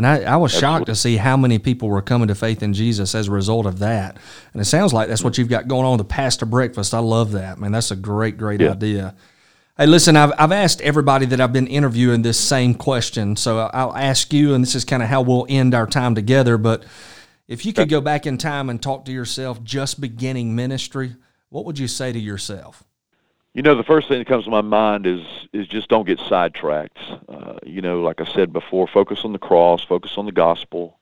and 0.00 0.06
I, 0.06 0.22
I 0.22 0.36
was 0.38 0.50
shocked 0.50 0.86
to 0.86 0.94
see 0.94 1.18
how 1.18 1.36
many 1.36 1.58
people 1.58 1.90
were 1.90 2.00
coming 2.00 2.28
to 2.28 2.34
faith 2.34 2.62
in 2.62 2.72
Jesus 2.72 3.14
as 3.14 3.28
a 3.28 3.30
result 3.30 3.66
of 3.66 3.80
that. 3.80 4.16
And 4.54 4.62
it 4.62 4.64
sounds 4.64 4.94
like 4.94 5.08
that's 5.08 5.22
what 5.22 5.36
you've 5.36 5.50
got 5.50 5.68
going 5.68 5.84
on 5.84 5.98
with 5.98 6.08
the 6.08 6.14
pastor 6.14 6.46
breakfast. 6.46 6.94
I 6.94 7.00
love 7.00 7.32
that, 7.32 7.58
man. 7.58 7.70
That's 7.70 7.90
a 7.90 7.96
great, 7.96 8.38
great 8.38 8.62
yeah. 8.62 8.70
idea. 8.70 9.14
Hey, 9.76 9.84
listen, 9.84 10.16
I've, 10.16 10.32
I've 10.38 10.52
asked 10.52 10.80
everybody 10.80 11.26
that 11.26 11.38
I've 11.38 11.52
been 11.52 11.66
interviewing 11.66 12.22
this 12.22 12.40
same 12.40 12.72
question. 12.72 13.36
So 13.36 13.58
I'll 13.58 13.94
ask 13.94 14.32
you, 14.32 14.54
and 14.54 14.64
this 14.64 14.74
is 14.74 14.86
kind 14.86 15.02
of 15.02 15.10
how 15.10 15.20
we'll 15.20 15.44
end 15.50 15.74
our 15.74 15.86
time 15.86 16.14
together. 16.14 16.56
But 16.56 16.82
if 17.46 17.66
you 17.66 17.74
could 17.74 17.90
go 17.90 18.00
back 18.00 18.24
in 18.24 18.38
time 18.38 18.70
and 18.70 18.82
talk 18.82 19.04
to 19.04 19.12
yourself 19.12 19.62
just 19.62 20.00
beginning 20.00 20.56
ministry, 20.56 21.14
what 21.50 21.66
would 21.66 21.78
you 21.78 21.88
say 21.88 22.10
to 22.10 22.18
yourself? 22.18 22.84
You 23.52 23.62
know, 23.62 23.74
the 23.74 23.82
first 23.82 24.06
thing 24.06 24.18
that 24.18 24.28
comes 24.28 24.44
to 24.44 24.50
my 24.50 24.60
mind 24.60 25.06
is 25.06 25.22
is 25.52 25.66
just 25.66 25.88
don't 25.88 26.06
get 26.06 26.20
sidetracked. 26.20 26.98
Uh, 27.28 27.54
you 27.66 27.82
know, 27.82 28.00
like 28.00 28.20
I 28.20 28.24
said 28.24 28.52
before, 28.52 28.86
focus 28.86 29.24
on 29.24 29.32
the 29.32 29.40
cross, 29.40 29.82
focus 29.82 30.12
on 30.16 30.26
the 30.26 30.32
gospel. 30.32 30.98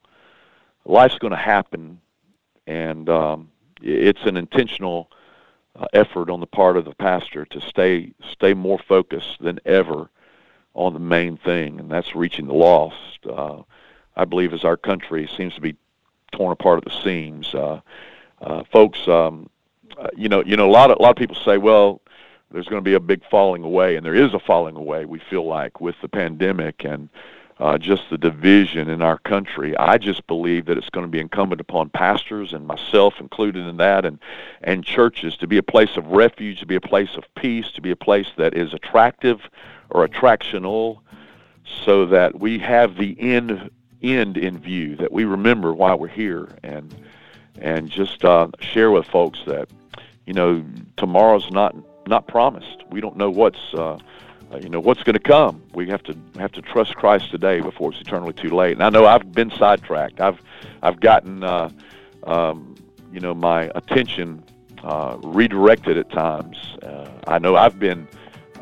Life's 0.87 1.19
going 1.19 1.33
to 1.33 1.37
happen, 1.37 2.01
and 2.67 3.11
um, 3.11 3.51
it's 3.83 4.23
an 4.25 4.39
intentional 4.39 5.11
uh, 5.77 5.85
effort 5.93 6.31
on 6.31 6.41
the 6.41 6.47
part 6.47 6.79
of 6.79 6.87
the 6.87 6.95
pastor 6.95 7.45
to 7.45 7.61
stay 7.61 8.13
stay 8.31 8.55
more 8.55 8.79
focused 8.79 9.43
than 9.43 9.61
ever 9.67 10.09
on 10.73 10.95
the 10.95 11.01
main 11.01 11.37
thing, 11.37 11.79
and 11.79 11.91
that's 11.91 12.15
reaching 12.15 12.47
the 12.47 12.55
lost. 12.55 13.27
Uh, 13.31 13.61
I 14.17 14.25
believe 14.25 14.55
as 14.55 14.65
our 14.65 14.79
country 14.79 15.29
seems 15.37 15.55
to 15.57 15.61
be 15.61 15.77
torn 16.33 16.53
apart 16.53 16.79
at 16.79 16.85
the 16.91 17.03
seams, 17.03 17.55
uh, 17.55 17.81
uh, 18.41 18.65
folks. 18.73 19.07
Um, 19.07 19.51
uh, 19.99 20.09
you 20.17 20.31
know, 20.31 20.43
you 20.45 20.57
know, 20.57 20.67
a 20.67 20.73
lot 20.73 20.91
of 20.91 20.97
a 20.99 21.03
lot 21.03 21.11
of 21.11 21.17
people 21.17 21.37
say, 21.37 21.59
well 21.59 22.01
there's 22.51 22.67
going 22.67 22.83
to 22.83 22.89
be 22.89 22.95
a 22.95 23.01
big 23.01 23.23
falling 23.31 23.63
away, 23.63 23.97
and 23.97 24.05
there 24.05 24.15
is 24.15 24.33
a 24.35 24.39
falling 24.39 24.77
away. 24.77 25.05
We 25.05 25.19
feel 25.19 25.47
like 25.47 25.81
with 25.81 25.97
the 26.01 26.09
pandemic 26.09 26.85
and 26.85 27.09
uh, 27.61 27.77
just 27.77 28.09
the 28.09 28.19
division 28.19 28.89
in 28.89 29.03
our 29.03 29.19
country. 29.19 29.77
I 29.77 29.99
just 29.99 30.27
believe 30.27 30.67
that 30.67 30.79
it's 30.79 30.91
going 30.91 31.07
to 31.07 31.11
be 31.11 31.19
incumbent 31.19 31.61
upon 31.61 31.91
pastors 31.91 32.53
and 32.53 32.67
myself 32.67 33.21
included 33.21 33.67
in 33.67 33.79
that, 33.79 34.05
and 34.05 34.19
and 34.63 34.85
churches 34.85 35.37
to 35.39 35.47
be 35.47 35.59
a 35.59 35.63
place 35.63 35.97
of 35.97 36.07
refuge, 36.07 36.61
to 36.61 36.67
be 36.67 36.77
a 36.77 36.81
place 36.81 37.17
of 37.17 37.25
peace, 37.35 37.71
to 37.73 37.81
be 37.81 37.91
a 37.91 37.97
place 37.97 38.29
that 38.37 38.55
is 38.55 38.73
attractive 38.73 39.41
or 39.91 40.07
attractional, 40.07 41.01
so 41.85 42.07
that 42.07 42.39
we 42.39 42.59
have 42.59 42.97
the 42.97 43.17
end 43.21 43.71
end 44.03 44.37
in 44.37 44.59
view, 44.59 44.95
that 44.97 45.11
we 45.11 45.25
remember 45.25 45.75
why 45.75 45.95
we're 45.95 46.07
here, 46.07 46.49
and 46.63 46.95
and 47.61 47.91
just 47.91 48.25
uh, 48.25 48.49
share 48.61 48.93
with 48.93 49.07
folks 49.07 49.41
that 49.47 49.69
you 50.27 50.33
know 50.33 50.65
tomorrow's 50.97 51.51
not 51.51 51.75
not 52.09 52.27
promised. 52.27 52.85
We 52.91 53.01
don't 53.01 53.17
know 53.17 53.31
what's 53.31 53.61
uh, 53.75 53.99
uh 54.53 54.59
you 54.61 54.69
know 54.69 54.81
what's 54.81 55.03
going 55.03 55.15
to 55.15 55.21
come. 55.21 55.63
We 55.75 55.89
have 55.89 56.03
to 56.05 56.17
have 56.39 56.53
to 56.53 56.63
trust 56.63 56.97
Christ 56.97 57.31
today 57.31 57.61
before 57.61 57.93
it's 57.93 58.01
eternally 58.01 58.33
too 58.33 58.51
late. 58.51 58.73
And 58.73 58.83
I 58.83 58.91
know 58.91 59.07
I've 59.07 59.33
been 59.33 59.51
sidetracked. 59.51 60.21
I've 60.21 60.41
I've 60.83 61.01
gotten 61.01 61.45
uh, 61.45 61.71
um, 62.25 62.75
you 63.13 63.21
know 63.21 63.35
my 63.35 63.71
attention 63.75 64.43
uh, 64.83 65.19
redirected 65.23 65.97
at 65.97 66.11
times. 66.11 66.57
Uh, 66.83 67.09
I 67.27 67.39
know 67.39 67.57
I've 67.57 67.79
been 67.79 68.09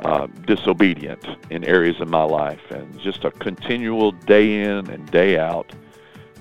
uh, 0.04 0.26
disobedient 0.46 1.26
in 1.50 1.64
areas 1.64 2.00
of 2.00 2.08
my 2.08 2.24
life, 2.24 2.70
and 2.70 2.98
just 3.00 3.24
a 3.24 3.30
continual 3.30 4.12
day 4.12 4.62
in 4.62 4.88
and 4.90 5.10
day 5.10 5.38
out 5.38 5.72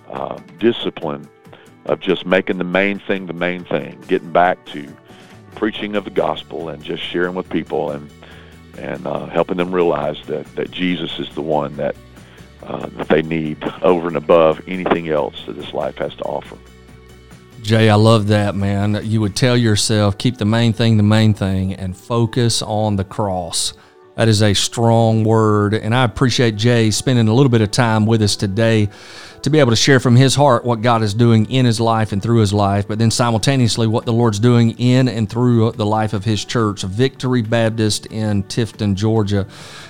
uh, 0.10 0.40
discipline 0.60 1.28
of 1.86 2.00
just 2.00 2.26
making 2.26 2.58
the 2.58 2.64
main 2.64 3.00
thing 3.00 3.28
the 3.28 3.34
main 3.34 3.64
thing, 3.66 4.02
getting 4.08 4.32
back 4.32 4.66
to 4.66 4.88
preaching 5.56 5.96
of 5.96 6.04
the 6.04 6.12
gospel 6.12 6.70
and 6.70 6.84
just 6.84 7.04
sharing 7.04 7.36
with 7.36 7.50
people 7.50 7.92
and 7.92 8.10
and 8.78 9.08
uh, 9.08 9.26
helping 9.28 9.58
them 9.58 9.74
realize 9.74 10.22
that, 10.28 10.46
that 10.56 10.70
Jesus 10.70 11.18
is 11.18 11.34
the 11.34 11.42
one 11.42 11.76
that 11.78 11.96
uh, 12.64 12.88
that 12.88 13.08
they 13.08 13.22
need 13.22 13.64
over 13.82 14.08
and 14.08 14.18
above 14.18 14.62
anything 14.68 15.10
else 15.10 15.46
that 15.46 15.54
this 15.54 15.74
life 15.74 15.96
has 15.98 16.14
to 16.16 16.24
offer. 16.24 16.58
Jay, 17.62 17.90
I 17.90 17.96
love 17.96 18.28
that, 18.28 18.56
man. 18.56 19.00
You 19.04 19.22
would 19.22 19.36
tell 19.36 19.58
yourself, 19.58 20.18
keep 20.18 20.38
the 20.38 20.46
main 20.46 20.74
thing 20.74 20.98
the 20.98 21.04
main 21.04 21.34
thing 21.34 21.74
and 21.74 21.96
focus 21.96 22.62
on 22.62 22.96
the 22.96 23.04
cross. 23.04 23.74
That 24.16 24.28
is 24.28 24.42
a 24.42 24.54
strong 24.54 25.24
word. 25.24 25.74
And 25.74 25.94
I 25.94 26.04
appreciate 26.04 26.56
Jay 26.56 26.90
spending 26.92 27.28
a 27.28 27.34
little 27.34 27.50
bit 27.50 27.62
of 27.62 27.72
time 27.72 28.06
with 28.06 28.22
us 28.22 28.36
today 28.36 28.90
to 29.46 29.50
be 29.52 29.60
able 29.60 29.72
to 29.72 29.76
share 29.76 30.00
from 30.00 30.16
his 30.16 30.34
heart 30.34 30.66
what 30.66 30.82
God 30.82 31.04
is 31.04 31.14
doing 31.14 31.48
in 31.52 31.66
his 31.66 31.80
life 31.80 32.12
and 32.12 32.20
through 32.22 32.40
his 32.40 32.52
life, 32.52 32.88
but 32.88 32.98
then 32.98 33.12
simultaneously 33.12 33.86
what 33.86 34.06
the 34.06 34.12
Lord's 34.12 34.40
doing 34.40 34.72
in 34.80 35.08
and 35.08 35.30
through 35.30 35.72
the 35.74 35.86
life 35.86 36.14
of 36.14 36.26
his 36.26 36.44
church, 36.44 36.82
Victory 36.82 37.44
Baptist 37.44 38.08
in 38.08 38.42
Tifton, 38.46 38.96
Georgia. 38.96 39.46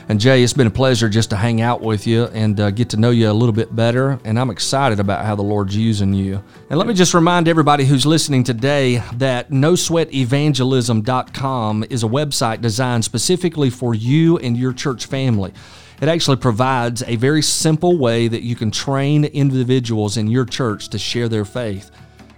And 0.09 0.19
Jay, 0.19 0.43
it's 0.43 0.51
been 0.51 0.67
a 0.67 0.71
pleasure 0.71 1.07
just 1.07 1.29
to 1.29 1.37
hang 1.37 1.61
out 1.61 1.79
with 1.79 2.05
you 2.05 2.25
and 2.25 2.59
uh, 2.59 2.69
get 2.69 2.89
to 2.89 2.97
know 2.97 3.11
you 3.11 3.31
a 3.31 3.33
little 3.33 3.53
bit 3.53 3.73
better. 3.73 4.19
And 4.25 4.37
I'm 4.37 4.49
excited 4.49 4.99
about 4.99 5.25
how 5.25 5.35
the 5.35 5.41
Lord's 5.41 5.77
using 5.77 6.13
you. 6.13 6.43
And 6.69 6.77
let 6.77 6.85
me 6.85 6.93
just 6.93 7.13
remind 7.13 7.47
everybody 7.47 7.85
who's 7.85 8.05
listening 8.05 8.43
today 8.43 9.01
that 9.13 9.51
NoSweatEvangelism.com 9.51 11.85
is 11.89 12.03
a 12.03 12.07
website 12.07 12.59
designed 12.59 13.05
specifically 13.05 13.69
for 13.69 13.95
you 13.95 14.37
and 14.37 14.57
your 14.57 14.73
church 14.73 15.05
family. 15.05 15.53
It 16.01 16.09
actually 16.09 16.37
provides 16.37 17.03
a 17.03 17.15
very 17.15 17.41
simple 17.41 17.97
way 17.97 18.27
that 18.27 18.43
you 18.43 18.55
can 18.55 18.69
train 18.71 19.25
individuals 19.25 20.17
in 20.17 20.27
your 20.27 20.45
church 20.45 20.89
to 20.89 20.97
share 20.97 21.29
their 21.29 21.45
faith. 21.45 21.89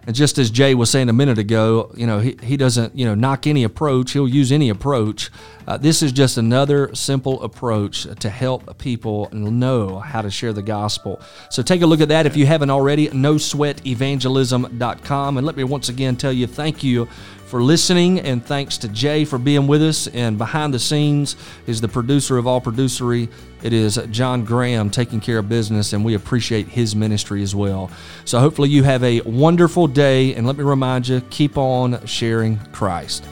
And 0.06 0.16
just 0.16 0.38
as 0.38 0.50
Jay 0.50 0.74
was 0.74 0.90
saying 0.90 1.10
a 1.10 1.14
minute 1.14 1.38
ago, 1.38 1.92
you 1.96 2.08
know, 2.08 2.20
he, 2.20 2.38
he 2.42 2.56
doesn't, 2.56 2.96
you 2.98 3.06
know, 3.06 3.14
knock 3.16 3.46
any 3.46 3.64
approach. 3.64 4.12
He'll 4.12 4.28
use 4.28 4.52
any 4.52 4.70
approach. 4.70 5.30
Uh, 5.68 5.78
this 5.78 6.02
is 6.02 6.14
just 6.14 6.38
another 6.38 6.96
simple 6.96 7.44
approach 7.44 8.08
to 8.20 8.30
help 8.30 8.78
people 8.78 9.28
know 9.34 10.00
how 10.00 10.22
to 10.22 10.32
share 10.32 10.54
the 10.54 10.62
gospel. 10.62 11.20
So 11.50 11.62
take 11.62 11.82
a 11.82 11.86
look 11.86 12.00
at 12.00 12.08
that 12.08 12.26
if 12.26 12.38
you 12.38 12.46
haven't 12.46 12.70
already, 12.70 13.10
nosweatevangelism.com. 13.10 15.38
And 15.38 15.46
let 15.46 15.58
me 15.58 15.66
once 15.66 15.90
again 15.90 16.16
tell 16.16 16.32
you 16.32 16.48
thank 16.48 16.84
you 16.84 17.10
for 17.48 17.64
listening, 17.64 18.20
and 18.20 18.46
thanks 18.46 18.78
to 18.78 18.90
Jay 18.90 19.24
for 19.24 19.38
being 19.38 19.68
with 19.68 19.82
us. 19.82 20.08
And 20.08 20.38
behind 20.38 20.74
the 20.74 20.80
scenes 20.80 21.38
is 21.66 21.80
the 21.80 21.88
producer 21.88 22.38
of 22.38 22.46
All 22.46 22.60
Producery. 22.60 23.30
It 23.64 23.72
is 23.72 23.98
John 24.12 24.44
Graham 24.44 24.90
taking 24.90 25.22
care 25.22 25.40
of 25.40 25.48
business, 25.48 25.94
and 25.94 26.04
we 26.04 26.14
appreciate 26.14 26.68
his 26.68 26.96
ministry 26.96 27.42
as 27.44 27.56
well. 27.56 27.90
So 28.26 28.40
hopefully 28.40 28.70
you 28.70 28.84
have 28.84 29.04
a 29.04 29.22
wonderful 29.22 29.88
day, 29.88 30.36
and 30.36 30.46
let 30.46 30.58
me 30.58 30.64
remind 30.64 31.08
you 31.08 31.22
keep 31.30 31.58
on 31.58 32.06
sharing 32.06 32.60
Christ. 32.74 33.24